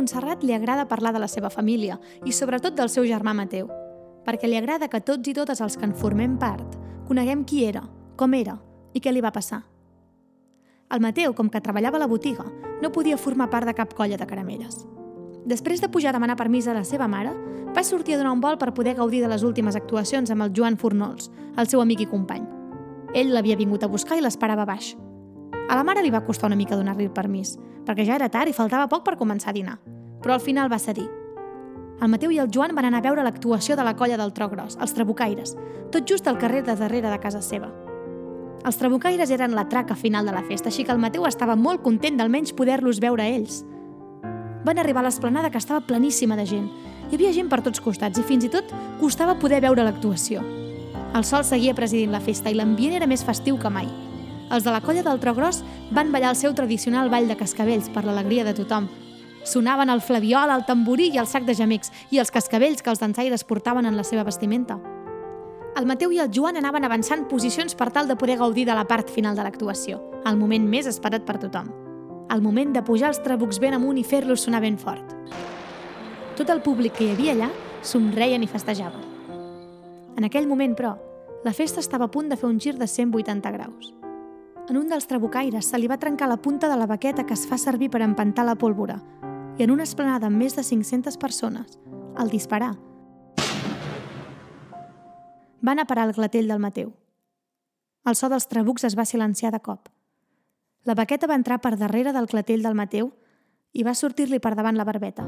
Montserrat 0.00 0.40
li 0.40 0.54
agrada 0.56 0.86
parlar 0.88 1.12
de 1.12 1.20
la 1.20 1.28
seva 1.28 1.50
família 1.52 1.98
i 2.24 2.32
sobretot 2.32 2.72
del 2.72 2.88
seu 2.88 3.04
germà 3.04 3.34
Mateu, 3.36 3.66
perquè 4.24 4.48
li 4.48 4.56
agrada 4.56 4.88
que 4.88 5.02
tots 5.04 5.28
i 5.28 5.34
totes 5.36 5.60
els 5.60 5.76
que 5.76 5.84
en 5.84 5.92
formem 5.92 6.38
part 6.40 6.78
coneguem 7.04 7.42
qui 7.44 7.66
era, 7.68 7.82
com 8.16 8.32
era 8.32 8.54
i 8.96 9.02
què 9.04 9.12
li 9.12 9.20
va 9.20 9.34
passar. 9.34 9.60
El 10.88 11.04
Mateu, 11.04 11.34
com 11.36 11.50
que 11.52 11.60
treballava 11.60 12.00
a 12.00 12.02
la 12.02 12.08
botiga, 12.08 12.46
no 12.80 12.92
podia 12.94 13.20
formar 13.20 13.50
part 13.52 13.68
de 13.68 13.76
cap 13.76 13.92
colla 13.92 14.16
de 14.16 14.26
caramelles. 14.30 14.86
Després 15.44 15.84
de 15.84 15.92
pujar 15.92 16.14
a 16.14 16.16
demanar 16.16 16.38
permís 16.40 16.64
a 16.64 16.78
la 16.78 16.86
seva 16.88 17.04
mare, 17.04 17.36
va 17.76 17.84
sortir 17.84 18.16
a 18.16 18.22
donar 18.22 18.32
un 18.32 18.40
vol 18.40 18.56
per 18.56 18.72
poder 18.72 18.96
gaudir 18.96 19.20
de 19.20 19.28
les 19.28 19.44
últimes 19.44 19.76
actuacions 19.76 20.32
amb 20.32 20.48
el 20.48 20.56
Joan 20.56 20.80
Fornols, 20.80 21.28
el 21.60 21.68
seu 21.68 21.84
amic 21.84 22.06
i 22.06 22.08
company. 22.08 22.48
Ell 23.12 23.36
l'havia 23.36 23.60
vingut 23.60 23.84
a 23.84 23.92
buscar 23.92 24.16
i 24.16 24.24
l'esperava 24.24 24.64
baix. 24.64 24.94
A 25.70 25.76
la 25.78 25.84
mare 25.86 26.02
li 26.02 26.10
va 26.10 26.24
costar 26.26 26.48
una 26.48 26.56
mica 26.58 26.74
donar-li 26.74 27.04
el 27.06 27.12
permís, 27.14 27.52
perquè 27.86 28.02
ja 28.02 28.16
era 28.16 28.26
tard 28.28 28.50
i 28.50 28.54
faltava 28.54 28.88
poc 28.90 29.04
per 29.06 29.14
començar 29.14 29.52
a 29.52 29.54
dinar, 29.54 29.76
però 30.18 30.34
al 30.34 30.42
final 30.42 30.66
va 30.72 30.80
cedir. 30.82 31.06
El 32.02 32.10
Mateu 32.10 32.32
i 32.34 32.40
el 32.42 32.50
Joan 32.50 32.74
van 32.74 32.88
anar 32.88 32.98
a 32.98 33.04
veure 33.04 33.22
l'actuació 33.22 33.76
de 33.78 33.84
la 33.86 33.94
colla 33.94 34.18
del 34.18 34.32
Tro 34.34 34.48
Gros, 34.50 34.74
els 34.82 34.96
Trabucaires, 34.96 35.54
tot 35.94 36.10
just 36.10 36.26
al 36.26 36.40
carrer 36.42 36.64
de 36.66 36.74
darrere 36.74 37.12
de 37.12 37.20
casa 37.22 37.44
seva. 37.44 37.70
Els 38.66 38.82
Trabucaires 38.82 39.30
eren 39.30 39.54
la 39.54 39.68
traca 39.68 39.94
final 39.94 40.26
de 40.26 40.34
la 40.34 40.42
festa, 40.42 40.72
així 40.74 40.82
que 40.82 40.90
el 40.90 40.98
Mateu 40.98 41.28
estava 41.28 41.54
molt 41.54 41.84
content 41.86 42.18
d'almenys 42.18 42.56
poder-los 42.58 42.98
veure 42.98 43.30
ells. 43.30 43.62
Van 44.66 44.82
arribar 44.82 45.04
a 45.04 45.06
l'esplanada 45.06 45.54
que 45.54 45.62
estava 45.62 45.86
pleníssima 45.86 46.34
de 46.36 46.50
gent. 46.50 46.68
Hi 47.12 47.14
havia 47.14 47.30
gent 47.32 47.48
per 47.48 47.62
tots 47.62 47.80
costats 47.80 48.18
i 48.18 48.26
fins 48.26 48.44
i 48.44 48.50
tot 48.50 48.74
costava 48.98 49.38
poder 49.38 49.62
veure 49.62 49.86
l'actuació. 49.86 50.42
El 51.14 51.22
sol 51.22 51.46
seguia 51.46 51.78
presidint 51.78 52.10
la 52.10 52.26
festa 52.26 52.50
i 52.50 52.58
l'ambient 52.58 52.98
era 52.98 53.06
més 53.06 53.22
festiu 53.22 53.54
que 53.54 53.70
mai. 53.70 54.09
Els 54.50 54.64
de 54.66 54.72
la 54.74 54.80
colla 54.80 55.04
del 55.06 55.20
Tro 55.22 55.34
Gros 55.34 55.62
van 55.94 56.10
ballar 56.10 56.32
el 56.34 56.36
seu 56.36 56.54
tradicional 56.58 57.10
ball 57.10 57.28
de 57.30 57.36
cascavells 57.38 57.88
per 57.94 58.02
l'alegria 58.04 58.42
de 58.44 58.54
tothom. 58.54 58.88
Sonaven 59.46 59.88
el 59.88 60.02
flabiol, 60.02 60.50
el 60.50 60.64
tamborí 60.66 61.12
i 61.14 61.20
el 61.22 61.28
sac 61.30 61.46
de 61.46 61.54
gemecs 61.54 61.92
i 62.10 62.18
els 62.18 62.32
cascavells 62.34 62.82
que 62.82 62.90
els 62.90 63.00
dansaires 63.00 63.44
portaven 63.46 63.86
en 63.86 63.96
la 63.96 64.04
seva 64.04 64.24
vestimenta. 64.26 64.80
El 65.78 65.86
Mateu 65.86 66.10
i 66.10 66.18
el 66.18 66.32
Joan 66.34 66.58
anaven 66.58 66.84
avançant 66.84 67.28
posicions 67.30 67.76
per 67.78 67.92
tal 67.94 68.10
de 68.10 68.16
poder 68.18 68.40
gaudir 68.40 68.66
de 68.66 68.74
la 68.74 68.88
part 68.90 69.08
final 69.08 69.38
de 69.38 69.46
l'actuació, 69.46 70.00
el 70.26 70.36
moment 70.36 70.66
més 70.66 70.90
esperat 70.90 71.22
per 71.24 71.38
tothom. 71.38 71.70
El 72.30 72.42
moment 72.42 72.74
de 72.74 72.82
pujar 72.82 73.12
els 73.14 73.22
trabucs 73.22 73.62
ben 73.62 73.78
amunt 73.78 73.98
i 73.98 74.04
fer-los 74.04 74.42
sonar 74.42 74.60
ben 74.66 74.76
fort. 74.78 75.14
Tot 76.36 76.50
el 76.50 76.62
públic 76.66 76.98
que 76.98 77.06
hi 77.06 77.14
havia 77.14 77.36
allà 77.38 77.52
somreien 77.86 78.42
i 78.42 78.50
festejaven. 78.50 79.06
En 80.18 80.26
aquell 80.26 80.50
moment, 80.50 80.74
però, 80.74 80.96
la 81.46 81.54
festa 81.54 81.80
estava 81.80 82.10
a 82.10 82.12
punt 82.12 82.28
de 82.28 82.36
fer 82.36 82.50
un 82.50 82.58
gir 82.60 82.74
de 82.76 82.90
180 82.90 83.54
graus. 83.54 83.94
En 84.70 84.76
un 84.76 84.86
dels 84.86 85.08
trabucaires 85.10 85.66
se 85.66 85.78
li 85.82 85.88
va 85.90 85.96
trencar 85.98 86.28
la 86.30 86.36
punta 86.38 86.68
de 86.70 86.76
la 86.78 86.86
baqueta 86.86 87.24
que 87.26 87.34
es 87.34 87.42
fa 87.50 87.56
servir 87.58 87.88
per 87.90 88.04
empantar 88.04 88.44
la 88.46 88.54
pólvora 88.54 89.00
i 89.58 89.64
en 89.64 89.72
una 89.74 89.82
esplanada 89.82 90.28
amb 90.28 90.38
més 90.38 90.54
de 90.54 90.62
500 90.62 91.16
persones, 91.18 91.74
al 92.14 92.30
disparar, 92.30 92.76
va 95.58 95.72
anar 95.72 95.82
a 95.82 95.90
parar 95.90 96.04
al 96.06 96.12
glatell 96.14 96.46
del 96.46 96.62
Mateu. 96.62 96.92
El 98.06 98.14
so 98.14 98.30
dels 98.30 98.46
trabucs 98.46 98.86
es 98.86 98.94
va 98.96 99.04
silenciar 99.04 99.50
de 99.50 99.58
cop. 99.58 99.88
La 100.86 100.94
baqueta 100.94 101.26
va 101.26 101.34
entrar 101.34 101.58
per 101.60 101.74
darrere 101.76 102.12
del 102.14 102.30
clatell 102.30 102.62
del 102.62 102.78
Mateu 102.78 103.10
i 103.74 103.82
va 103.82 103.96
sortir-li 103.98 104.38
per 104.38 104.54
davant 104.54 104.78
la 104.78 104.86
barbeta. 104.86 105.26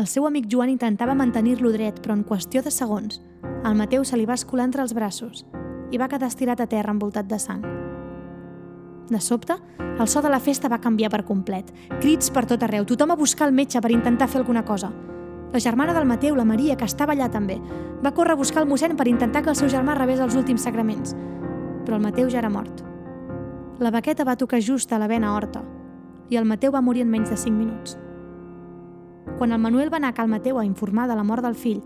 El 0.00 0.08
seu 0.08 0.24
amic 0.24 0.48
Joan 0.48 0.72
intentava 0.72 1.14
mantenir-lo 1.14 1.70
dret, 1.76 2.00
però 2.00 2.16
en 2.16 2.24
qüestió 2.24 2.64
de 2.64 2.72
segons, 2.72 3.20
el 3.44 3.76
Mateu 3.76 4.08
se 4.08 4.16
li 4.16 4.24
va 4.24 4.40
escolar 4.40 4.64
entre 4.72 4.80
els 4.82 4.96
braços 4.96 5.44
i 5.94 6.00
va 6.00 6.10
quedar 6.10 6.26
estirat 6.26 6.60
a 6.60 6.66
terra 6.66 6.90
envoltat 6.90 7.30
de 7.30 7.38
sang. 7.38 7.62
De 9.08 9.20
sobte, 9.20 9.54
el 9.78 10.08
so 10.08 10.22
de 10.24 10.30
la 10.32 10.40
festa 10.40 10.68
va 10.68 10.80
canviar 10.82 11.10
per 11.12 11.22
complet. 11.28 11.68
Crits 12.00 12.32
per 12.34 12.46
tot 12.50 12.62
arreu, 12.64 12.86
tothom 12.88 13.12
a 13.12 13.18
buscar 13.20 13.46
el 13.46 13.54
metge 13.54 13.80
per 13.80 13.92
intentar 13.92 14.28
fer 14.32 14.40
alguna 14.40 14.64
cosa. 14.64 14.90
La 15.52 15.60
germana 15.60 15.94
del 15.94 16.08
Mateu, 16.08 16.34
la 16.34 16.44
Maria, 16.48 16.74
que 16.74 16.88
estava 16.88 17.14
allà 17.14 17.28
també, 17.30 17.60
va 18.02 18.10
córrer 18.16 18.34
a 18.34 18.40
buscar 18.40 18.64
el 18.64 18.68
mossèn 18.68 18.96
per 18.96 19.06
intentar 19.06 19.44
que 19.44 19.52
el 19.52 19.60
seu 19.60 19.68
germà 19.70 19.94
rebés 19.94 20.24
els 20.24 20.34
últims 20.34 20.64
sacraments. 20.66 21.14
Però 21.84 22.00
el 22.00 22.02
Mateu 22.02 22.32
ja 22.32 22.40
era 22.40 22.50
mort. 22.50 22.82
La 23.78 23.92
baqueta 23.94 24.24
va 24.24 24.38
tocar 24.40 24.62
just 24.62 24.92
a 24.92 24.98
la 24.98 25.06
vena 25.06 25.34
horta 25.36 25.62
i 26.30 26.38
el 26.40 26.48
Mateu 26.48 26.72
va 26.72 26.80
morir 26.80 27.04
en 27.04 27.10
menys 27.12 27.30
de 27.30 27.36
5 27.36 27.54
minuts. 27.54 27.98
Quan 29.38 29.52
el 29.52 29.60
Manuel 29.60 29.92
va 29.92 29.98
anar 30.00 30.14
a 30.14 30.16
Cal 30.16 30.28
Mateu 30.28 30.58
a 30.58 30.64
informar 30.64 31.08
de 31.08 31.16
la 31.18 31.24
mort 31.24 31.44
del 31.44 31.54
fill, 31.54 31.82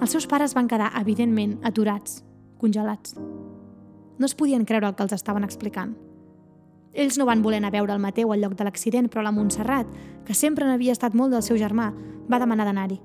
els 0.00 0.10
seus 0.10 0.26
pares 0.26 0.54
van 0.56 0.68
quedar, 0.68 0.92
evidentment, 1.00 1.58
aturats, 1.62 2.22
congelats. 2.58 3.18
No 4.18 4.26
es 4.26 4.34
podien 4.34 4.64
creure 4.64 4.88
el 4.88 4.94
que 4.94 5.02
els 5.02 5.14
estaven 5.16 5.44
explicant. 5.44 5.94
Ells 6.94 7.18
no 7.18 7.26
van 7.26 7.42
voler 7.42 7.58
anar 7.58 7.72
a 7.72 7.74
veure 7.74 7.94
el 7.94 8.02
Mateu 8.02 8.30
al 8.32 8.40
lloc 8.40 8.54
de 8.54 8.64
l'accident, 8.64 9.08
però 9.10 9.24
la 9.26 9.32
Montserrat, 9.34 9.88
que 10.24 10.34
sempre 10.34 10.66
n'havia 10.66 10.94
estat 10.94 11.14
molt 11.14 11.34
del 11.34 11.42
seu 11.42 11.58
germà, 11.58 11.90
va 12.30 12.38
demanar 12.38 12.66
d'anar-hi. 12.68 13.00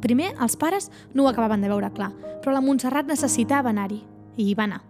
Primer, 0.00 0.32
els 0.40 0.56
pares 0.56 0.90
no 1.12 1.24
ho 1.24 1.28
acabaven 1.28 1.60
de 1.60 1.68
veure 1.68 1.90
clar, 1.92 2.12
però 2.42 2.54
la 2.56 2.64
Montserrat 2.64 3.10
necessitava 3.10 3.72
anar-hi, 3.74 4.00
i 4.36 4.48
hi 4.48 4.54
va 4.54 4.64
anar. 4.64 4.80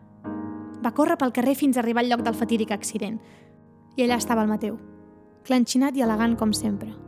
Va 0.85 0.95
córrer 0.95 1.19
pel 1.19 1.35
carrer 1.35 1.57
fins 1.59 1.77
a 1.77 1.83
arribar 1.83 2.05
al 2.05 2.13
lloc 2.13 2.23
del 2.23 2.39
fatídic 2.39 2.71
accident, 2.71 3.19
i 3.97 4.05
allà 4.05 4.21
estava 4.21 4.47
el 4.47 4.53
Mateu, 4.53 4.79
clenxinat 5.49 5.97
i 5.97 6.07
elegant 6.07 6.39
com 6.39 6.55
sempre– 6.55 6.95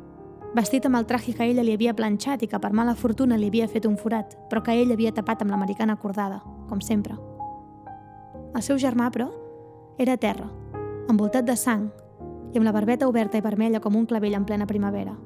vestit 0.54 0.86
amb 0.86 0.96
el 0.96 1.06
traje 1.06 1.34
que 1.34 1.44
ella 1.44 1.62
li 1.62 1.74
havia 1.76 1.94
planxat 1.94 2.42
i 2.42 2.48
que 2.50 2.60
per 2.60 2.72
mala 2.72 2.96
fortuna 2.96 3.36
li 3.36 3.50
havia 3.52 3.68
fet 3.68 3.86
un 3.86 3.96
forat, 4.00 4.36
però 4.50 4.62
que 4.64 4.74
ell 4.74 4.92
havia 4.94 5.14
tapat 5.14 5.44
amb 5.44 5.52
l'americana 5.54 5.98
acordada, 5.98 6.40
com 6.68 6.80
sempre. 6.80 7.16
El 8.54 8.62
seu 8.62 8.78
germà, 8.78 9.10
però, 9.12 9.28
era 9.98 10.14
a 10.14 10.20
terra, 10.20 10.48
envoltat 11.10 11.44
de 11.44 11.56
sang 11.56 11.88
i 12.52 12.58
amb 12.58 12.64
la 12.64 12.72
barbeta 12.72 13.08
oberta 13.08 13.38
i 13.38 13.44
vermella 13.44 13.80
com 13.84 13.96
un 13.96 14.06
clavell 14.06 14.36
en 14.38 14.46
plena 14.48 14.66
primavera. 14.66 15.16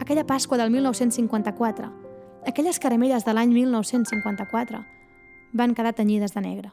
Aquella 0.00 0.26
Pasqua 0.26 0.56
del 0.56 0.70
1954, 0.70 1.90
aquelles 2.46 2.78
caramelles 2.78 3.24
de 3.24 3.34
l'any 3.34 3.52
1954, 3.52 4.84
van 5.52 5.74
quedar 5.74 5.92
tenyides 5.98 6.34
de 6.34 6.40
negre. 6.40 6.72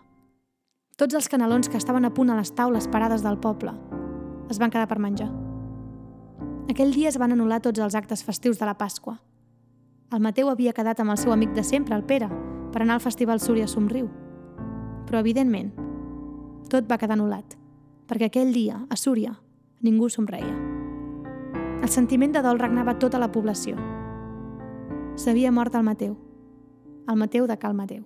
Tots 0.98 1.16
els 1.18 1.28
canelons 1.28 1.70
que 1.70 1.80
estaven 1.82 2.06
a 2.06 2.14
punt 2.14 2.30
a 2.30 2.38
les 2.38 2.54
taules 2.54 2.88
parades 2.88 3.24
del 3.24 3.40
poble 3.42 3.74
es 4.50 4.60
van 4.62 4.70
quedar 4.70 4.88
per 4.88 5.00
menjar. 5.02 5.32
Aquell 6.70 6.94
dia 6.94 7.10
es 7.10 7.18
van 7.18 7.34
anul·lar 7.34 7.64
tots 7.66 7.82
els 7.82 7.96
actes 7.96 8.24
festius 8.24 8.60
de 8.60 8.70
la 8.70 8.78
Pasqua. 8.78 9.18
El 10.14 10.22
Mateu 10.22 10.50
havia 10.50 10.74
quedat 10.78 11.00
amb 11.02 11.12
el 11.12 11.18
seu 11.18 11.34
amic 11.34 11.56
de 11.58 11.64
sempre, 11.66 11.96
el 11.96 12.06
Pere, 12.06 12.30
per 12.72 12.84
anar 12.84 13.00
al 13.00 13.04
Festival 13.04 13.42
Súria 13.42 13.68
Somriu. 13.68 14.23
Però, 15.08 15.20
evidentment, 15.20 15.74
tot 16.72 16.88
va 16.90 16.98
quedar 16.98 17.18
anul·lat, 17.18 17.58
perquè 18.08 18.30
aquell 18.30 18.54
dia, 18.56 18.80
a 18.90 19.00
Súria, 19.00 19.36
ningú 19.82 20.10
somreia. 20.10 20.54
El 21.84 21.92
sentiment 21.92 22.32
de 22.32 22.42
dol 22.42 22.62
regnava 22.62 22.98
tota 23.00 23.20
la 23.20 23.32
població. 23.32 23.76
S'havia 25.20 25.52
mort 25.52 25.76
el 25.76 25.84
Mateu, 25.84 26.18
el 27.08 27.20
Mateu 27.20 27.48
de 27.48 27.60
Cal 27.60 27.76
Mateu. 27.76 28.04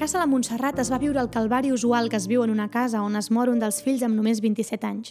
casa 0.00 0.18
de 0.18 0.26
Montserrat 0.32 0.78
es 0.80 0.88
va 0.88 0.96
viure 0.96 1.20
el 1.20 1.28
calvari 1.28 1.74
usual 1.74 2.06
que 2.08 2.16
es 2.16 2.24
viu 2.26 2.40
en 2.40 2.48
una 2.48 2.70
casa 2.72 3.02
on 3.04 3.18
es 3.20 3.26
mor 3.30 3.50
un 3.52 3.58
dels 3.60 3.82
fills 3.84 4.00
amb 4.06 4.16
només 4.16 4.38
27 4.40 4.86
anys. 4.88 5.10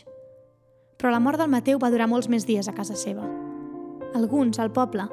Però 0.98 1.12
la 1.14 1.20
mort 1.22 1.38
del 1.38 1.52
Mateu 1.54 1.78
va 1.78 1.92
durar 1.94 2.08
molts 2.10 2.26
més 2.26 2.48
dies 2.48 2.66
a 2.66 2.74
casa 2.74 2.96
seva. 2.98 3.28
Alguns, 4.18 4.58
al 4.58 4.72
poble, 4.74 5.06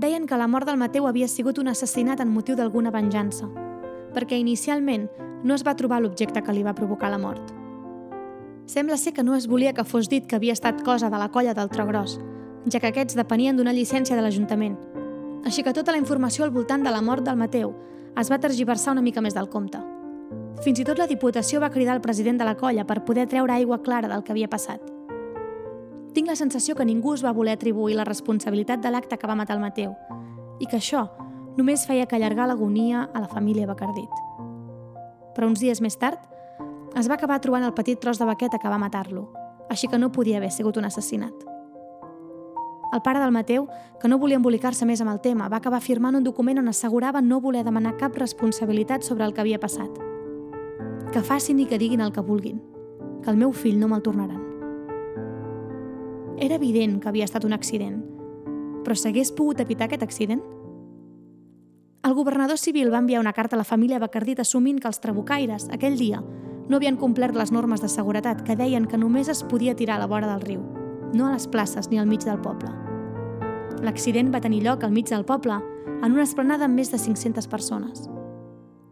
deien 0.00 0.26
que 0.26 0.36
la 0.36 0.48
mort 0.48 0.66
del 0.66 0.78
Mateu 0.80 1.06
havia 1.06 1.28
sigut 1.28 1.58
un 1.60 1.68
assassinat 1.68 2.20
en 2.24 2.30
motiu 2.32 2.56
d'alguna 2.56 2.90
venjança, 2.90 3.46
perquè 4.14 4.38
inicialment 4.40 5.06
no 5.44 5.54
es 5.54 5.64
va 5.66 5.76
trobar 5.76 6.00
l'objecte 6.00 6.42
que 6.42 6.54
li 6.56 6.64
va 6.64 6.74
provocar 6.74 7.10
la 7.12 7.18
mort. 7.20 7.52
Sembla 8.64 8.96
ser 8.96 9.12
que 9.12 9.22
no 9.22 9.34
es 9.36 9.46
volia 9.46 9.74
que 9.74 9.84
fos 9.84 10.08
dit 10.08 10.26
que 10.26 10.36
havia 10.36 10.56
estat 10.56 10.80
cosa 10.86 11.10
de 11.10 11.18
la 11.20 11.28
colla 11.28 11.54
del 11.54 11.68
Trogros, 11.68 12.18
ja 12.66 12.80
que 12.80 12.88
aquests 12.88 13.16
depenien 13.18 13.56
d'una 13.56 13.74
llicència 13.76 14.16
de 14.16 14.22
l'Ajuntament. 14.24 14.78
Així 15.44 15.62
que 15.62 15.74
tota 15.76 15.92
la 15.92 16.00
informació 16.00 16.44
al 16.44 16.54
voltant 16.54 16.84
de 16.84 16.92
la 16.92 17.02
mort 17.02 17.24
del 17.24 17.36
Mateu 17.36 17.74
es 18.20 18.30
va 18.30 18.40
tergiversar 18.40 18.92
una 18.96 19.04
mica 19.04 19.20
més 19.20 19.36
del 19.36 19.48
compte. 19.48 19.80
Fins 20.64 20.80
i 20.80 20.84
tot 20.84 20.98
la 21.00 21.08
Diputació 21.08 21.60
va 21.60 21.72
cridar 21.72 21.96
el 21.96 22.04
president 22.04 22.40
de 22.40 22.48
la 22.48 22.56
colla 22.56 22.84
per 22.84 23.04
poder 23.04 23.28
treure 23.28 23.52
aigua 23.52 23.82
clara 23.82 24.08
del 24.08 24.24
que 24.24 24.32
havia 24.32 24.48
passat. 24.48 24.80
Tinc 26.14 26.26
la 26.26 26.34
sensació 26.34 26.74
que 26.74 26.84
ningú 26.84 27.14
es 27.14 27.22
va 27.22 27.30
voler 27.30 27.52
atribuir 27.54 27.94
la 27.94 28.04
responsabilitat 28.04 28.80
de 28.82 28.90
l'acte 28.90 29.18
que 29.18 29.28
va 29.30 29.38
matar 29.38 29.56
el 29.56 29.62
Mateu 29.62 29.94
i 30.58 30.66
que 30.66 30.80
això 30.80 31.04
només 31.56 31.86
feia 31.86 32.06
que 32.06 32.16
allargar 32.16 32.48
l'agonia 32.50 33.04
a 33.14 33.20
la 33.22 33.28
família 33.28 33.68
Bacardit. 33.68 34.10
Però 35.36 35.46
uns 35.46 35.62
dies 35.62 35.80
més 35.80 35.96
tard 35.98 36.18
es 36.98 37.06
va 37.06 37.14
acabar 37.14 37.38
trobant 37.40 37.62
el 37.62 37.76
petit 37.76 38.00
tros 38.02 38.18
de 38.18 38.26
baqueta 38.26 38.58
que 38.58 38.68
va 38.68 38.78
matar-lo, 38.82 39.28
així 39.70 39.86
que 39.86 39.98
no 39.98 40.10
podia 40.10 40.38
haver 40.38 40.50
sigut 40.50 40.76
un 40.76 40.90
assassinat. 40.90 41.46
El 42.92 43.02
pare 43.06 43.20
del 43.22 43.30
Mateu, 43.30 43.68
que 44.02 44.08
no 44.10 44.18
volia 44.18 44.40
embolicar-se 44.40 44.86
més 44.86 45.00
amb 45.00 45.12
el 45.12 45.20
tema, 45.22 45.48
va 45.48 45.62
acabar 45.62 45.78
firmant 45.80 46.18
un 46.18 46.26
document 46.26 46.58
on 46.58 46.68
assegurava 46.68 47.22
no 47.22 47.38
voler 47.40 47.62
demanar 47.62 47.96
cap 48.02 48.18
responsabilitat 48.18 49.06
sobre 49.06 49.24
el 49.24 49.32
que 49.32 49.44
havia 49.44 49.62
passat. 49.62 49.94
Que 51.14 51.22
facin 51.22 51.62
i 51.62 51.70
que 51.70 51.78
diguin 51.78 52.02
el 52.02 52.10
que 52.10 52.26
vulguin, 52.26 52.58
que 53.22 53.30
el 53.30 53.38
meu 53.38 53.52
fill 53.54 53.78
no 53.78 53.86
me'l 53.86 54.02
tornaran. 54.02 54.49
Era 56.40 56.56
evident 56.56 56.98
que 57.00 57.08
havia 57.08 57.28
estat 57.28 57.44
un 57.44 57.52
accident, 57.52 58.00
però 58.84 58.96
s'hagués 58.96 59.30
pogut 59.36 59.60
evitar 59.60 59.86
aquest 59.86 60.02
accident? 60.02 60.42
El 62.02 62.16
governador 62.16 62.58
civil 62.58 62.92
va 62.92 62.98
enviar 63.04 63.20
una 63.20 63.36
carta 63.36 63.56
a 63.56 63.60
la 63.60 63.68
família 63.68 64.00
Bacardit 64.00 64.40
assumint 64.40 64.80
que 64.80 64.88
els 64.88 65.00
trabucaires, 65.00 65.68
aquell 65.70 66.00
dia, 66.00 66.24
no 66.68 66.78
havien 66.78 66.96
complert 66.96 67.36
les 67.36 67.52
normes 67.52 67.84
de 67.84 67.92
seguretat 67.92 68.42
que 68.42 68.56
deien 68.56 68.88
que 68.88 68.98
només 68.98 69.28
es 69.28 69.44
podia 69.44 69.76
tirar 69.76 70.00
a 70.00 70.06
la 70.06 70.08
vora 70.08 70.30
del 70.32 70.46
riu 70.46 70.62
no 71.12 71.26
a 71.26 71.32
les 71.32 71.46
places 71.46 71.90
ni 71.90 71.98
al 71.98 72.06
mig 72.06 72.24
del 72.24 72.40
poble. 72.40 72.70
L'accident 73.82 74.32
va 74.34 74.40
tenir 74.40 74.62
lloc 74.64 74.84
al 74.84 74.92
mig 74.92 75.08
del 75.08 75.24
poble, 75.24 75.58
en 76.00 76.12
una 76.12 76.24
esplanada 76.24 76.66
amb 76.66 76.76
més 76.76 76.90
de 76.92 76.98
500 76.98 77.48
persones. 77.48 78.06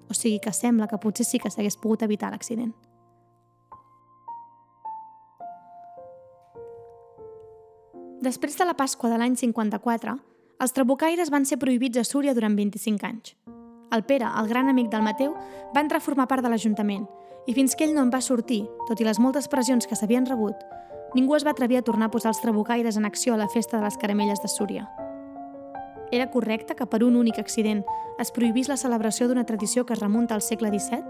O 0.09 0.15
sigui 0.17 0.41
que 0.41 0.53
sembla 0.53 0.89
que 0.89 0.99
potser 0.99 1.27
sí 1.27 1.39
que 1.39 1.51
s'hagués 1.51 1.77
pogut 1.77 2.03
evitar 2.03 2.31
l'accident. 2.33 2.73
Després 8.19 8.57
de 8.59 8.65
la 8.67 8.75
Pasqua 8.75 9.13
de 9.13 9.19
l'any 9.21 9.37
54, 9.39 10.13
els 10.59 10.73
trabucaires 10.75 11.29
van 11.31 11.45
ser 11.47 11.55
prohibits 11.63 12.01
a 12.01 12.03
Súria 12.03 12.33
durant 12.35 12.57
25 12.59 13.07
anys. 13.07 13.37
El 13.95 14.03
Pere, 14.09 14.27
el 14.27 14.49
gran 14.51 14.67
amic 14.69 14.89
del 14.91 15.05
Mateu, 15.07 15.37
va 15.71 15.85
entrar 15.85 16.01
a 16.03 16.05
formar 16.05 16.27
part 16.27 16.43
de 16.43 16.51
l'Ajuntament 16.51 17.07
i 17.47 17.55
fins 17.55 17.79
que 17.79 17.87
ell 17.87 17.95
no 17.95 18.03
en 18.03 18.11
va 18.11 18.19
sortir, 18.21 18.65
tot 18.89 18.99
i 18.99 19.07
les 19.07 19.21
moltes 19.23 19.47
pressions 19.47 19.87
que 19.87 19.95
s'havien 19.95 20.27
rebut, 20.27 20.59
ningú 21.15 21.39
es 21.39 21.47
va 21.47 21.55
atrevir 21.55 21.79
a 21.79 21.85
tornar 21.87 22.11
a 22.11 22.11
posar 22.11 22.35
els 22.35 22.43
trabucaires 22.43 22.99
en 22.99 23.07
acció 23.07 23.39
a 23.39 23.39
la 23.39 23.49
festa 23.49 23.79
de 23.79 23.87
les 23.87 23.97
caramelles 24.03 24.43
de 24.43 24.51
Súria. 24.51 24.91
Era 26.11 26.31
correcte 26.35 26.75
que 26.75 26.91
per 26.91 27.05
un 27.07 27.15
únic 27.15 27.39
accident 27.39 27.87
es 28.19 28.35
prohibís 28.35 28.67
la 28.67 28.77
celebració 28.83 29.29
d'una 29.29 29.47
tradició 29.47 29.87
que 29.87 29.95
es 29.95 30.03
remunta 30.03 30.35
al 30.35 30.43
segle 30.43 30.75
XVII? 30.75 31.07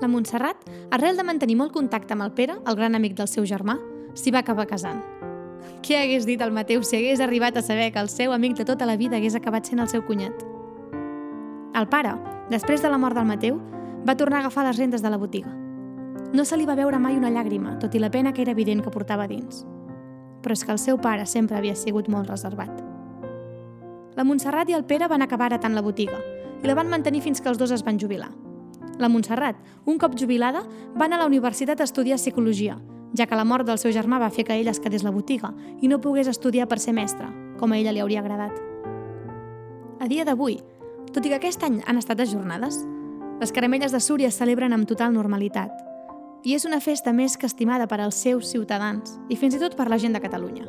La 0.00 0.08
Montserrat, 0.08 0.62
arrel 0.94 1.18
de 1.18 1.26
mantenir 1.26 1.58
molt 1.58 1.74
contacte 1.74 2.14
amb 2.14 2.22
el 2.22 2.36
Pere, 2.38 2.62
el 2.64 2.78
gran 2.78 2.94
amic 2.94 3.18
del 3.18 3.28
seu 3.28 3.44
germà, 3.44 3.80
s'hi 4.14 4.30
va 4.30 4.42
acabar 4.44 4.66
casant. 4.66 5.02
Què 5.84 5.98
hagués 6.00 6.26
dit 6.28 6.40
el 6.40 6.52
Mateu 6.52 6.82
si 6.84 6.96
hagués 6.96 7.20
arribat 7.20 7.56
a 7.56 7.62
saber 7.62 7.90
que 7.92 8.00
el 8.00 8.08
seu 8.08 8.32
amic 8.32 8.56
de 8.58 8.64
tota 8.64 8.86
la 8.86 8.96
vida 8.96 9.16
hagués 9.16 9.36
acabat 9.36 9.66
sent 9.66 9.80
el 9.80 9.88
seu 9.88 10.04
cunyat? 10.04 10.44
El 11.76 11.88
pare, 11.88 12.16
després 12.50 12.82
de 12.82 12.90
la 12.90 12.98
mort 12.98 13.16
del 13.16 13.28
Mateu, 13.28 13.60
va 14.06 14.16
tornar 14.16 14.40
a 14.40 14.40
agafar 14.46 14.66
les 14.66 14.78
rendes 14.78 15.02
de 15.02 15.10
la 15.10 15.18
botiga. 15.18 15.52
No 16.32 16.44
se 16.44 16.56
li 16.56 16.66
va 16.66 16.76
veure 16.78 16.98
mai 16.98 17.16
una 17.16 17.30
llàgrima, 17.30 17.78
tot 17.80 17.94
i 17.94 18.02
la 18.02 18.10
pena 18.10 18.32
que 18.32 18.42
era 18.42 18.52
evident 18.52 18.82
que 18.84 18.92
portava 18.92 19.26
dins. 19.28 19.64
Però 20.42 20.54
és 20.56 20.64
que 20.64 20.72
el 20.72 20.78
seu 20.78 20.98
pare 20.98 21.26
sempre 21.26 21.56
havia 21.58 21.76
sigut 21.76 22.08
molt 22.08 22.30
reservat. 22.30 22.70
La 24.16 24.24
Montserrat 24.24 24.68
i 24.70 24.76
el 24.76 24.84
Pere 24.84 25.08
van 25.08 25.22
acabar 25.22 25.50
heretant 25.50 25.74
la 25.74 25.82
botiga 25.82 26.18
i 26.60 26.68
la 26.68 26.74
van 26.76 26.90
mantenir 26.90 27.22
fins 27.24 27.40
que 27.40 27.48
els 27.48 27.58
dos 27.58 27.70
es 27.70 27.84
van 27.86 27.98
jubilar. 27.98 28.30
La 29.00 29.08
Montserrat, 29.08 29.56
un 29.86 29.98
cop 29.98 30.16
jubilada, 30.18 30.64
va 30.92 31.06
anar 31.06 31.20
a 31.20 31.22
la 31.22 31.28
universitat 31.30 31.80
a 31.80 31.86
estudiar 31.88 32.18
psicologia, 32.18 32.76
ja 33.16 33.26
que 33.26 33.36
la 33.36 33.44
mort 33.44 33.66
del 33.66 33.78
seu 33.78 33.92
germà 33.92 34.20
va 34.20 34.30
fer 34.30 34.44
que 34.46 34.56
ell 34.56 34.68
es 34.70 34.80
quedés 34.80 35.04
la 35.04 35.12
botiga 35.14 35.52
i 35.80 35.88
no 35.88 36.00
pogués 36.00 36.30
estudiar 36.30 36.68
per 36.68 36.78
ser 36.78 36.94
mestre, 36.94 37.28
com 37.58 37.72
a 37.72 37.78
ella 37.78 37.92
li 37.92 38.00
hauria 38.00 38.20
agradat. 38.20 38.54
A 40.00 40.08
dia 40.08 40.24
d'avui, 40.24 40.60
tot 41.12 41.24
i 41.26 41.28
que 41.28 41.40
aquest 41.40 41.64
any 41.66 41.80
han 41.86 41.98
estat 41.98 42.20
ajornades, 42.22 42.84
les 43.40 43.52
caramelles 43.52 43.92
de 43.92 44.00
Súria 44.00 44.28
es 44.28 44.36
celebren 44.38 44.72
amb 44.72 44.88
total 44.88 45.14
normalitat 45.14 45.72
i 46.44 46.54
és 46.56 46.64
una 46.64 46.80
festa 46.80 47.12
més 47.12 47.36
que 47.36 47.48
estimada 47.48 47.86
per 47.88 48.00
als 48.00 48.20
seus 48.20 48.48
ciutadans 48.52 49.18
i 49.28 49.36
fins 49.36 49.56
i 49.56 49.60
tot 49.60 49.76
per 49.76 49.88
la 49.90 49.98
gent 49.98 50.16
de 50.16 50.22
Catalunya. 50.22 50.68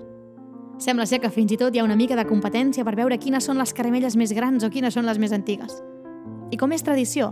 Sembla 0.82 1.06
ser 1.06 1.22
que 1.22 1.30
fins 1.30 1.52
i 1.54 1.60
tot 1.62 1.76
hi 1.76 1.80
ha 1.80 1.86
una 1.86 1.96
mica 1.96 2.18
de 2.18 2.26
competència 2.26 2.84
per 2.84 2.96
veure 2.98 3.20
quines 3.22 3.46
són 3.46 3.60
les 3.62 3.74
caramelles 3.78 4.18
més 4.18 4.34
grans 4.34 4.64
o 4.66 4.70
quines 4.74 4.96
són 4.98 5.06
les 5.06 5.20
més 5.22 5.32
antigues. 5.32 5.78
I 6.52 6.58
com 6.58 6.74
és 6.74 6.84
tradició, 6.84 7.32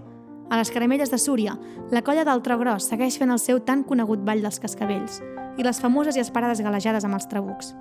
a 0.50 0.58
les 0.58 0.72
caramelles 0.72 1.12
de 1.12 1.18
Súria, 1.18 1.58
la 1.92 2.02
colla 2.02 2.26
del 2.26 2.42
Tro 2.42 2.58
Gros 2.58 2.88
segueix 2.90 3.20
fent 3.22 3.30
el 3.30 3.40
seu 3.40 3.60
tan 3.62 3.84
conegut 3.84 4.24
ball 4.26 4.42
dels 4.42 4.60
cascavells 4.60 5.22
i 5.58 5.66
les 5.66 5.80
famoses 5.80 6.18
i 6.18 6.24
esperades 6.24 6.62
galejades 6.66 7.06
amb 7.06 7.20
els 7.20 7.30
trabucs. 7.30 7.76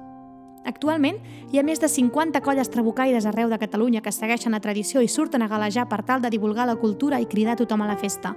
Actualment, 0.68 1.16
hi 1.48 1.59
ha 1.59 1.64
més 1.64 1.81
de 1.81 1.88
50 1.88 2.42
colles 2.44 2.68
trabucaires 2.68 3.24
arreu 3.26 3.48
de 3.48 3.59
Catalunya 3.59 4.02
que 4.04 4.12
segueixen 4.12 4.52
la 4.52 4.61
tradició 4.61 5.00
i 5.00 5.09
surten 5.09 5.42
a 5.42 5.48
galejar 5.48 5.88
per 5.88 6.02
tal 6.04 6.20
de 6.20 6.31
divulgar 6.35 6.66
la 6.68 6.76
cultura 6.76 7.22
i 7.22 7.26
cridar 7.31 7.57
tothom 7.57 7.83
a 7.83 7.88
la 7.88 7.96
festa. 7.96 8.35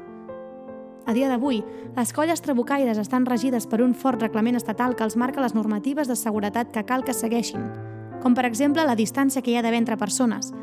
A 1.06 1.14
dia 1.14 1.28
d'avui, 1.28 1.64
les 1.98 2.14
colles 2.14 2.42
trabucaires 2.46 2.98
estan 3.02 3.26
regides 3.26 3.68
per 3.68 3.82
un 3.82 3.96
fort 3.96 4.22
reglament 4.22 4.56
estatal 4.56 4.96
que 4.96 5.04
els 5.04 5.18
marca 5.18 5.42
les 5.42 5.58
normatives 5.58 6.08
de 6.08 6.16
seguretat 6.16 6.72
que 6.72 6.86
cal 6.86 7.04
que 7.04 7.18
segueixin, 7.18 7.68
com 8.22 8.38
per 8.38 8.46
exemple 8.46 8.86
la 8.86 8.96
distància 8.96 9.42
que 9.42 9.52
hi 9.52 9.58
ha 9.58 9.66
d'haver 9.66 9.82
entre 9.82 9.98
persones 9.98 10.54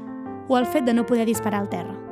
o 0.49 0.57
el 0.57 0.65
fet 0.65 0.87
de 0.87 0.95
no 0.95 1.05
poder 1.05 1.27
disparar 1.27 1.61
al 1.61 1.69
terra. 1.69 2.08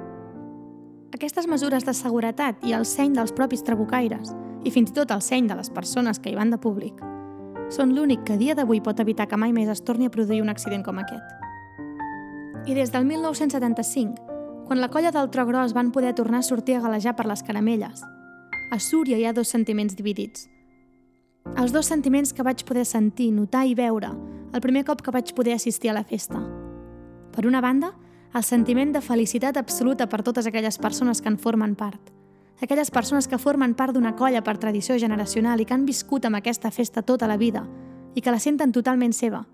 Aquestes 1.14 1.47
mesures 1.47 1.85
de 1.87 1.95
seguretat 1.95 2.64
i 2.66 2.75
el 2.75 2.85
seny 2.85 3.14
dels 3.14 3.33
propis 3.33 3.62
trabucaires, 3.62 4.33
i 4.66 4.73
fins 4.75 4.90
i 4.90 4.97
tot 4.97 5.12
el 5.14 5.23
seny 5.23 5.47
de 5.47 5.55
les 5.55 5.71
persones 5.71 6.19
que 6.19 6.33
hi 6.33 6.38
van 6.38 6.51
de 6.51 6.59
públic, 6.59 6.99
són 7.71 7.95
l'únic 7.95 8.25
que 8.27 8.38
dia 8.38 8.55
d'avui 8.55 8.81
pot 8.83 8.99
evitar 9.03 9.29
que 9.31 9.38
mai 9.38 9.53
més 9.55 9.71
es 9.71 9.83
torni 9.87 10.07
a 10.07 10.11
produir 10.11 10.42
un 10.42 10.51
accident 10.51 10.85
com 10.87 10.99
aquest. 10.99 11.23
I 12.66 12.75
des 12.75 12.90
del 12.90 13.07
1975, 13.07 14.66
quan 14.66 14.83
la 14.83 14.90
colla 14.90 15.12
del 15.14 15.31
Tro 15.31 15.47
Gros 15.47 15.75
van 15.75 15.92
poder 15.95 16.14
tornar 16.14 16.42
a 16.42 16.47
sortir 16.47 16.77
a 16.77 16.83
galejar 16.83 17.14
per 17.14 17.27
les 17.31 17.42
caramelles, 17.47 18.03
a 18.71 18.79
Súria 18.83 19.19
hi 19.19 19.27
ha 19.27 19.33
dos 19.33 19.49
sentiments 19.49 19.95
dividits. 19.95 20.49
Els 21.55 21.71
dos 21.71 21.87
sentiments 21.87 22.33
que 22.35 22.42
vaig 22.42 22.64
poder 22.66 22.85
sentir, 22.85 23.31
notar 23.31 23.62
i 23.66 23.77
veure 23.79 24.11
el 24.53 24.62
primer 24.64 24.83
cop 24.88 25.03
que 25.03 25.14
vaig 25.14 25.31
poder 25.35 25.55
assistir 25.55 25.90
a 25.90 25.95
la 25.95 26.03
festa. 26.03 26.40
Per 27.31 27.47
una 27.47 27.61
banda, 27.61 27.92
el 28.37 28.44
sentiment 28.44 28.92
de 28.92 29.01
felicitat 29.01 29.57
absoluta 29.57 30.11
per 30.12 30.20
totes 30.22 30.46
aquelles 30.46 30.77
persones 30.77 31.22
que 31.22 31.31
en 31.31 31.38
formen 31.38 31.75
part. 31.75 32.11
Aquelles 32.61 32.90
persones 32.90 33.29
que 33.29 33.38
formen 33.38 33.72
part 33.75 33.94
d'una 33.96 34.12
colla 34.16 34.42
per 34.44 34.59
tradició 34.61 34.99
generacional 35.01 35.61
i 35.61 35.64
que 35.64 35.72
han 35.72 35.87
viscut 35.88 36.27
amb 36.29 36.37
aquesta 36.37 36.70
festa 36.70 37.01
tota 37.01 37.29
la 37.31 37.38
vida 37.40 37.64
i 38.14 38.20
que 38.20 38.35
la 38.35 38.40
senten 38.40 38.77
totalment 38.77 39.16
seva 39.16 39.46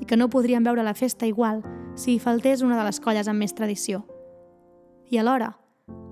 i 0.00 0.04
que 0.04 0.20
no 0.20 0.28
podrien 0.28 0.64
veure 0.64 0.84
la 0.84 0.92
festa 0.92 1.26
igual 1.26 1.62
si 1.96 2.14
hi 2.14 2.18
faltés 2.20 2.60
una 2.60 2.76
de 2.76 2.84
les 2.84 3.00
colles 3.00 3.28
amb 3.32 3.40
més 3.40 3.56
tradició. 3.56 4.04
I 5.08 5.24
alhora, 5.24 5.54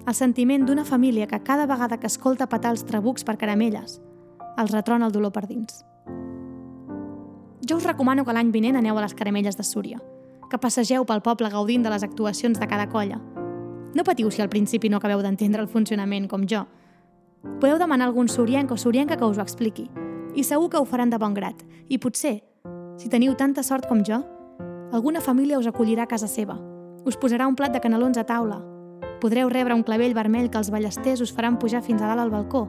el 0.07 0.15
sentiment 0.15 0.65
d'una 0.65 0.89
família 0.89 1.29
que 1.29 1.43
cada 1.45 1.67
vegada 1.67 2.01
que 2.01 2.09
escolta 2.09 2.49
petar 2.49 2.73
els 2.73 2.89
trabucs 2.89 3.29
per 3.29 3.37
caramelles 3.37 4.01
els 4.57 4.73
retrona 4.73 5.05
el 5.05 5.13
dolor 5.13 5.37
per 5.37 5.45
dins. 5.53 5.85
Jo 7.69 7.77
us 7.77 7.85
recomano 7.85 8.25
que 8.25 8.33
l'any 8.33 8.57
vinent 8.57 8.81
aneu 8.81 8.97
a 8.97 9.05
les 9.05 9.15
caramelles 9.15 9.57
de 9.57 9.65
Súria, 9.65 10.01
que 10.51 10.61
passegeu 10.63 11.05
pel 11.05 11.23
poble 11.23 11.51
gaudint 11.51 11.83
de 11.83 11.91
les 11.93 12.05
actuacions 12.07 12.59
de 12.59 12.69
cada 12.69 12.89
colla. 12.89 13.21
No 13.95 14.05
patiu 14.05 14.31
si 14.31 14.43
al 14.43 14.51
principi 14.53 14.89
no 14.89 14.99
acabeu 15.01 15.23
d'entendre 15.25 15.63
el 15.63 15.69
funcionament 15.69 16.29
com 16.29 16.47
jo. 16.47 16.67
Podeu 17.61 17.79
demanar 17.79 18.11
algun 18.11 18.29
surienc 18.29 18.71
o 18.73 18.77
surienca 18.77 19.17
que 19.17 19.25
us 19.25 19.39
ho 19.39 19.43
expliqui, 19.43 19.91
i 20.35 20.45
segur 20.45 20.71
que 20.71 20.79
ho 20.79 20.85
faran 20.85 21.11
de 21.11 21.19
bon 21.19 21.35
grat. 21.35 21.63
I 21.89 21.99
potser, 21.99 22.41
si 22.97 23.09
teniu 23.09 23.35
tanta 23.35 23.63
sort 23.63 23.89
com 23.89 24.05
jo, 24.05 24.23
alguna 24.93 25.21
família 25.21 25.59
us 25.59 25.67
acollirà 25.67 26.05
a 26.05 26.13
casa 26.13 26.29
seva, 26.29 26.59
us 27.07 27.17
posarà 27.17 27.47
un 27.49 27.57
plat 27.57 27.73
de 27.73 27.81
canelons 27.81 28.19
a 28.19 28.25
taula, 28.25 28.61
podreu 29.21 29.49
rebre 29.49 29.75
un 29.75 29.83
clavell 29.83 30.15
vermell 30.15 30.51
que 30.51 30.59
els 30.61 30.71
ballesters 30.71 31.23
us 31.25 31.33
faran 31.33 31.59
pujar 31.59 31.83
fins 31.83 32.03
a 32.03 32.11
dalt 32.11 32.27
al 32.27 32.35
balcó 32.35 32.67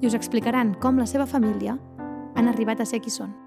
i 0.00 0.06
us 0.06 0.14
explicaran 0.14 0.74
com 0.80 0.98
la 1.00 1.06
seva 1.06 1.26
família 1.26 1.78
han 2.34 2.48
arribat 2.48 2.80
a 2.80 2.86
ser 2.88 3.00
qui 3.00 3.10
són. 3.10 3.43